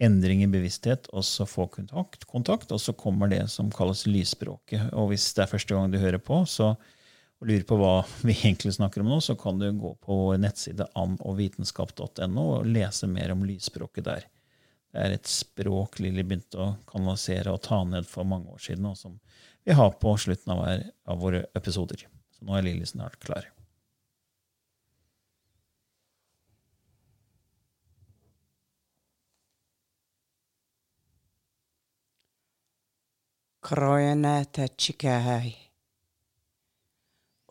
endring 0.00 0.44
i 0.44 0.50
bevissthet, 0.50 1.10
og 1.12 1.24
så 1.26 1.46
få 1.48 1.66
kontakt, 1.72 2.24
kontakt, 2.30 2.72
og 2.72 2.80
så 2.80 2.94
kommer 2.96 3.30
det 3.30 3.44
som 3.52 3.70
kalles 3.74 4.06
lysspråket. 4.08 4.90
Og 4.96 5.12
hvis 5.12 5.28
det 5.36 5.44
er 5.44 5.52
første 5.52 5.76
gang 5.76 5.92
du 5.92 6.00
hører 6.00 6.22
på, 6.22 6.42
så 6.48 6.74
og 7.40 7.48
lurer 7.48 7.64
på 7.64 7.78
hva 7.80 7.94
vi 8.26 8.34
egentlig 8.34 8.74
snakker 8.76 9.02
om 9.02 9.14
nå, 9.14 9.20
så 9.24 9.36
kan 9.40 9.60
du 9.60 9.70
gå 9.72 9.94
på 10.04 10.18
vår 10.24 10.40
nettside 10.42 10.88
annovitenskap.no 10.98 12.44
og 12.58 12.68
lese 12.68 13.08
mer 13.10 13.34
om 13.34 13.46
lysspråket 13.48 14.06
der. 14.06 14.28
Det 14.90 15.04
er 15.04 15.14
et 15.14 15.30
språk 15.30 16.00
Lilly 16.02 16.24
begynte 16.26 16.58
å 16.60 16.72
kanalisere 16.90 17.52
og 17.54 17.62
ta 17.62 17.78
ned 17.86 18.08
for 18.10 18.26
mange 18.26 18.50
år 18.50 18.60
siden, 18.64 18.90
og 18.90 18.98
som 18.98 19.16
vi 19.64 19.76
har 19.76 19.94
på 20.02 20.16
slutten 20.18 20.52
av, 20.52 20.64
hver, 20.64 20.84
av 21.06 21.20
våre 21.22 21.44
episoder. 21.56 22.08
Så 22.34 22.46
nå 22.48 22.56
er 22.58 22.66
Lilly 22.66 22.88
snart 22.88 23.20
klar. 23.22 23.46
Kroyene 33.62 34.46
te 34.52 34.64
chikai. 34.80 35.50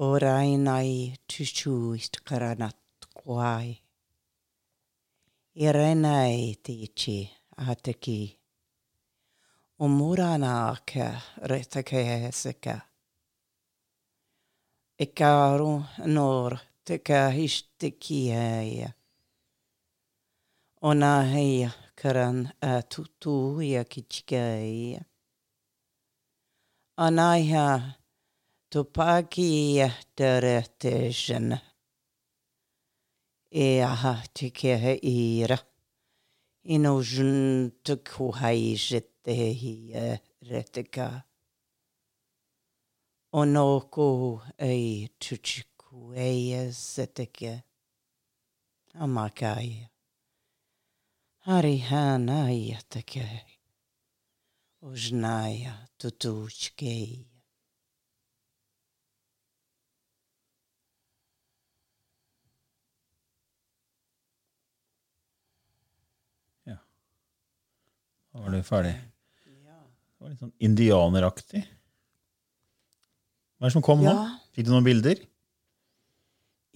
Orainai 0.07 1.13
tuchuist 1.27 2.13
karanat 2.27 2.77
kwai. 3.13 3.77
Irenai 5.65 6.55
tichi 6.63 7.29
ateki. 7.69 8.21
Umurana 9.79 10.53
ke 10.89 11.05
retake 11.49 12.01
heseka. 12.23 12.75
Ikaru 15.05 15.85
nor 16.07 16.59
teka 16.85 17.29
hishteki 17.37 18.21
heia. 18.33 18.93
Ona 20.81 21.23
hei 21.23 21.69
karan 21.95 22.49
atutu 22.61 23.61
ya 23.61 23.83
kichkai. 23.83 25.08
Anaya 26.99 27.95
tupaki 28.69 29.81
törötésön. 30.15 31.59
Eaha 33.51 34.21
tykehe 34.33 34.97
iira. 35.01 35.57
tukuhai 36.63 37.71
tukuhaisittehi 37.83 39.93
retika. 40.49 41.21
Onoko 43.31 44.41
ei 44.57 45.07
tuchiku 45.29 46.13
ei 46.13 46.71
seteke. 46.71 47.63
Amakai. 48.93 49.87
harihana 51.39 52.47
hän. 53.15 53.58
Yatake. 54.81 54.87
Ujnaya 54.87 55.73
tutuchkei. 55.97 57.25
Da 68.33 68.43
var 68.45 68.51
du 68.53 68.63
ferdig. 68.63 68.93
Det 69.43 70.21
var 70.21 70.29
litt 70.29 70.39
sånn 70.39 70.53
indianeraktig. 70.63 71.63
Hva 73.57 73.65
er 73.65 73.71
det 73.71 73.73
som 73.73 73.83
kom 73.83 74.03
nå? 74.05 74.13
Fikk 74.55 74.67
du 74.67 74.71
noen 74.71 74.85
bilder? 74.85 75.19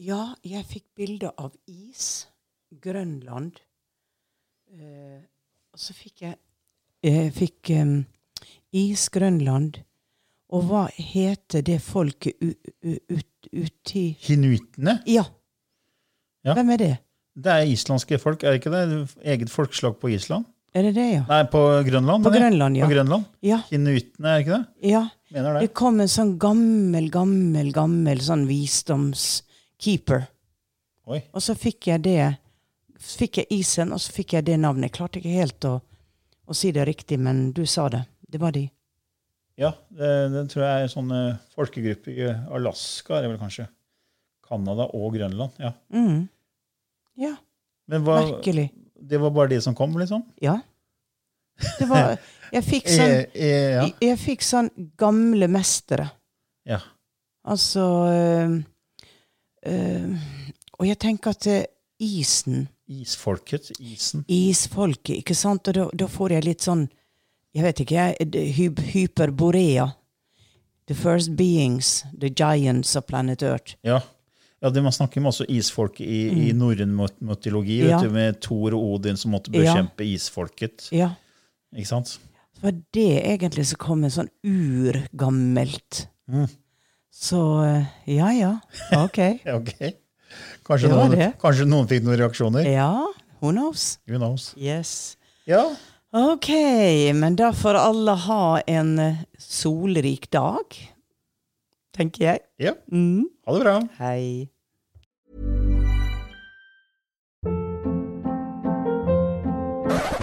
Ja, 0.02 0.34
jeg 0.44 0.66
fikk 0.68 0.88
bilde 0.98 1.30
av 1.38 1.54
is. 1.70 2.26
Grønland. 2.84 3.62
Eh, 4.74 5.22
og 5.72 5.80
så 5.80 5.94
fikk 5.96 6.26
jeg 6.26 6.40
Jeg 7.04 7.34
fikk 7.36 7.70
eh, 7.76 7.96
is 8.80 9.10
Grønland. 9.14 9.82
Og 10.54 10.68
hva 10.70 10.84
heter 10.94 11.64
det 11.66 11.80
folket 11.82 12.38
uti 12.84 14.04
Hinuittene? 14.28 15.00
Ja. 15.10 15.24
Ja. 16.46 16.54
Hvem 16.58 16.70
er 16.76 16.82
det? 16.82 16.92
Det 17.34 17.50
er 17.50 17.70
islandske 17.72 18.20
folk, 18.22 18.44
er 18.46 18.54
det 18.54 18.60
ikke 18.62 18.74
det? 18.74 18.84
Eget 19.26 19.50
folkeslag 19.50 19.96
på 20.02 20.12
Island? 20.14 20.46
Er 20.74 20.86
det 20.88 20.92
det, 20.98 21.06
ja? 21.16 21.24
Nei, 21.30 21.40
på 21.50 21.60
Grønland? 21.86 22.26
På. 22.26 22.32
Grønland, 22.34 22.78
ja. 22.78 22.86
På 22.86 22.94
Grønland. 22.94 23.26
Ja. 23.46 23.60
Kinuitene, 23.70 24.30
er 24.30 24.38
det 24.40 24.46
ikke 24.46 24.58
det? 24.60 24.90
ja. 24.94 25.04
Mener 25.34 25.56
Det 25.58 25.62
det. 25.66 25.74
kom 25.74 25.98
en 26.04 26.10
sånn 26.14 26.36
gammel, 26.38 27.08
gammel, 27.10 27.72
gammel 27.74 28.20
sånn 28.22 28.44
visdomskeeper. 28.46 30.28
Oi. 31.10 31.24
Og 31.34 31.42
så 31.42 31.56
fikk 31.58 31.88
jeg 31.90 32.04
det 32.06 32.20
Fikk 33.04 33.42
jeg 33.42 33.50
isen, 33.58 33.90
og 33.92 34.00
så 34.00 34.14
fikk 34.16 34.38
jeg 34.38 34.46
det 34.48 34.56
navnet. 34.62 34.86
Jeg 34.88 34.94
klarte 34.96 35.20
ikke 35.20 35.34
helt 35.36 35.66
å, 35.68 35.74
å 36.48 36.56
si 36.58 36.72
det 36.76 36.86
riktig, 36.88 37.20
men 37.20 37.52
du 37.56 37.66
sa 37.70 37.88
det. 37.90 38.04
Det 38.28 38.40
var 38.42 38.52
de. 38.56 38.66
Ja, 39.60 39.70
det, 39.94 40.10
det 40.34 40.48
tror 40.50 40.64
jeg 40.66 40.74
er 40.82 40.84
en 40.88 40.92
sånn 40.92 41.12
eh, 41.14 41.36
folkegruppe 41.54 42.12
i 42.14 42.26
Alaska, 42.58 43.18
er 43.20 43.26
det 43.28 43.34
vel 43.36 43.42
kanskje. 43.42 43.68
Canada 44.44 44.90
og 44.98 45.14
Grønland. 45.16 45.52
ja. 45.62 45.74
Mm. 45.94 46.28
Ja, 47.16 47.36
Men 47.88 48.02
hva, 48.08 48.16
merkelig. 48.26 48.72
det 48.98 49.20
var 49.22 49.30
bare 49.36 49.52
de 49.52 49.60
som 49.62 49.76
kom, 49.78 49.94
liksom? 50.02 50.24
Ja. 50.42 50.56
Det 51.78 51.86
var 51.90 52.16
Jeg 52.54 52.64
fikk 52.66 52.88
sånn 52.90 53.12
Eh, 53.14 53.28
eh, 53.38 53.70
ja. 53.76 53.84
jeg, 53.86 53.94
jeg 54.02 54.18
fikk 54.22 54.42
sånn 54.46 54.70
gamle 54.98 55.48
mestere. 55.48 56.10
ja. 56.66 56.80
Altså 57.44 57.84
øh, 58.08 58.54
øh, 59.68 60.14
Og 60.80 60.86
jeg 60.88 60.98
tenker 61.04 61.34
at 61.36 61.48
isen 62.00 62.70
Isfolket, 62.88 63.72
isen. 63.80 64.26
Isfolket, 64.28 65.22
ikke 65.22 65.36
sant? 65.36 65.68
Og 65.72 65.74
da, 65.78 65.86
da 66.04 66.08
får 66.12 66.32
jeg 66.38 66.44
litt 66.50 66.62
sånn 66.66 66.88
Jeg 67.54 67.64
vet 67.64 67.80
ikke, 67.84 67.96
jeg. 67.96 68.74
hyperborea. 68.94 69.92
The 70.88 70.96
first 70.98 71.36
beings, 71.38 72.04
the 72.18 72.30
giants 72.30 72.96
of 72.96 73.06
planet 73.08 73.44
Earth. 73.44 73.76
Ja. 73.86 74.02
ja 74.62 74.70
det, 74.74 74.82
man 74.84 74.92
snakker 74.92 75.22
om 75.22 75.28
også 75.30 75.46
isfolket 75.48 76.02
i, 76.08 76.50
i 76.50 76.52
norrøn 76.54 76.92
mytologi, 77.22 77.78
Mm. 77.84 77.90
Ja. 77.90 78.02
du, 78.02 78.10
med 78.10 78.42
Thor 78.42 78.74
og 78.74 78.96
Odin 78.98 79.18
som 79.18 79.32
måtte 79.32 79.54
Ja. 79.54 79.62
bekjempe 79.62 80.04
isfolket. 80.04 80.90
Ja. 80.92 81.12
Ikke 81.76 81.88
sant? 81.88 82.18
Det 82.56 82.64
var 82.64 82.76
det 82.94 83.24
egentlig 83.24 83.66
som 83.70 83.78
kom 83.78 84.04
en 84.04 84.12
sånn 84.12 84.30
urgammelt. 84.44 86.08
Mm. 86.28 86.48
Så 87.14 87.40
øh, 87.64 87.86
ja 88.10 88.32
ja, 88.34 88.52
ok. 88.98 89.18
Ja, 89.46 89.56
ok. 89.60 89.94
Kanskje, 90.64 90.88
Det 90.90 90.96
var 90.96 91.10
noen, 91.10 91.18
det. 91.20 91.32
kanskje 91.42 91.66
noen 91.68 91.88
fikk 91.90 92.04
noen 92.06 92.18
reaksjoner? 92.22 92.68
Ja, 92.72 92.90
who 93.42 93.52
knows? 93.52 93.98
Who 94.08 94.18
knows? 94.18 94.54
Yes. 94.58 95.18
Ja, 95.50 95.66
Ok, 96.14 96.48
men 97.18 97.36
da 97.36 97.48
får 97.58 97.74
alle 97.80 98.14
ha 98.28 98.60
en 98.70 98.92
eh, 99.02 99.16
solrik 99.42 100.28
dag, 100.32 100.76
tenker 101.98 102.26
jeg. 102.28 102.40
ja. 102.62 102.76
Mm. 102.94 103.26
Ha 103.48 103.54
det 103.58 103.64
bra. 103.66 103.80
Hei. 103.98 104.50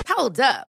Hold 0.09 0.38
up. 0.40 0.69